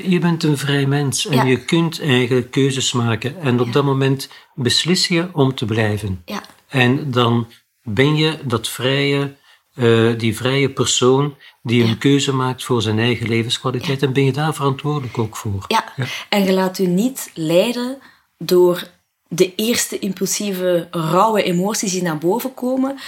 Je 0.03 0.19
bent 0.19 0.43
een 0.43 0.59
vrij 0.59 0.87
mens 0.87 1.27
en 1.27 1.47
je 1.47 1.57
kunt 1.65 2.01
eigenlijk 2.01 2.51
keuzes 2.51 2.93
maken. 2.93 3.41
En 3.41 3.61
op 3.61 3.73
dat 3.73 3.85
moment 3.85 4.29
beslis 4.55 5.09
je 5.09 5.29
om 5.33 5.55
te 5.55 5.65
blijven. 5.65 6.23
ja, 6.25 6.43
En 6.69 7.11
dan 7.11 7.47
ben 7.83 8.17
je 8.17 8.39
dat 8.45 8.69
vrije, 8.69 9.35
eh, 9.75 10.19
die 10.19 10.37
vrije 10.37 10.71
persoon 10.71 11.37
die 11.63 11.85
een 11.85 11.99
keuze 11.99 12.33
maakt 12.33 12.65
voor 12.65 12.83
zijn 12.83 12.99
eigen 12.99 13.29
levenskwaliteit. 13.29 14.03
En 14.03 14.13
ben 14.13 14.25
je 14.25 14.33
daar 14.33 14.55
verantwoordelijk 14.55 15.19
ook 15.19 15.37
voor. 15.37 15.65
ja. 15.69 15.85
En 16.29 16.45
je 16.45 16.53
laat 16.53 16.79
u 16.79 16.87
niet 16.87 17.31
leiden 17.35 17.99
door 18.39 18.91
de 19.35 19.55
eerste 19.55 19.99
impulsieve, 19.99 20.89
rauwe 20.91 21.43
emoties 21.43 21.93
die 21.93 22.03
naar 22.03 22.19
boven 22.19 22.55
komen, 22.55 22.99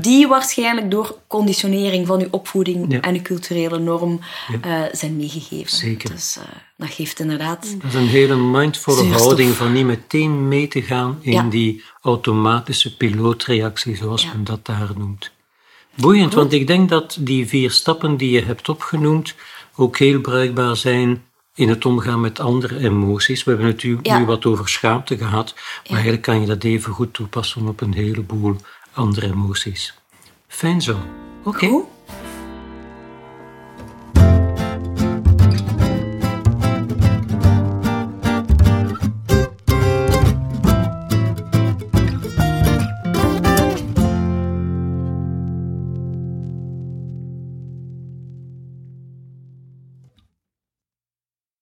die 0.00 0.28
waarschijnlijk 0.28 0.90
door 0.90 1.18
conditionering 1.26 2.06
van 2.06 2.20
uw 2.20 2.28
opvoeding 2.30 3.00
en 3.00 3.14
uw 3.14 3.22
culturele 3.22 3.78
norm 3.78 4.20
eh, 4.62 4.82
zijn 4.92 5.16
meegegeven. 5.16 5.76
Zeker. 5.76 6.10
Dus 6.10 6.36
eh, 6.36 6.42
dat 6.76 6.90
geeft 6.90 7.20
inderdaad... 7.20 7.76
Dat 7.82 7.90
is 7.90 7.94
een 7.94 8.06
hele 8.08 8.36
mindvolle 8.36 8.96
Zuurstof. 8.96 9.20
houding 9.20 9.54
van 9.54 9.72
niet 9.72 9.86
meteen 9.86 10.48
mee 10.48 10.68
te 10.68 10.82
gaan 10.82 11.18
in 11.20 11.48
die 11.48 11.82
automatische 12.00 12.96
pilootreactie, 12.96 13.96
zoals 13.96 14.26
men 14.26 14.44
dat 14.44 14.66
daar 14.66 14.90
noemt. 14.96 15.30
Boeiend, 15.96 16.34
want 16.34 16.52
ik 16.52 16.66
denk 16.66 16.88
dat 16.88 17.16
die 17.20 17.46
vier 17.46 17.70
stappen 17.70 18.16
die 18.16 18.30
je 18.30 18.42
hebt 18.42 18.68
opgenoemd 18.68 19.34
ook 19.76 19.98
heel 19.98 20.20
bruikbaar 20.20 20.76
zijn 20.76 21.24
in 21.54 21.68
het 21.68 21.84
omgaan 21.84 22.20
met 22.20 22.40
andere 22.40 22.78
emoties. 22.78 23.44
We 23.44 23.50
hebben 23.50 23.68
het 23.68 23.82
nu, 23.82 23.98
Ja. 24.02 24.18
nu 24.18 24.24
wat 24.24 24.44
over 24.46 24.68
schaamte 24.68 25.16
gehad, 25.16 25.54
maar 25.54 25.92
eigenlijk 25.92 26.22
kan 26.22 26.40
je 26.40 26.46
dat 26.46 26.64
even 26.64 26.92
goed 26.92 27.14
toepassen 27.14 27.68
op 27.68 27.80
een 27.80 27.94
heleboel 27.94 28.56
andere 28.92 29.26
emoties. 29.26 29.94
Fijn 30.48 30.82
zo. 30.82 30.96
Oké. 31.44 31.70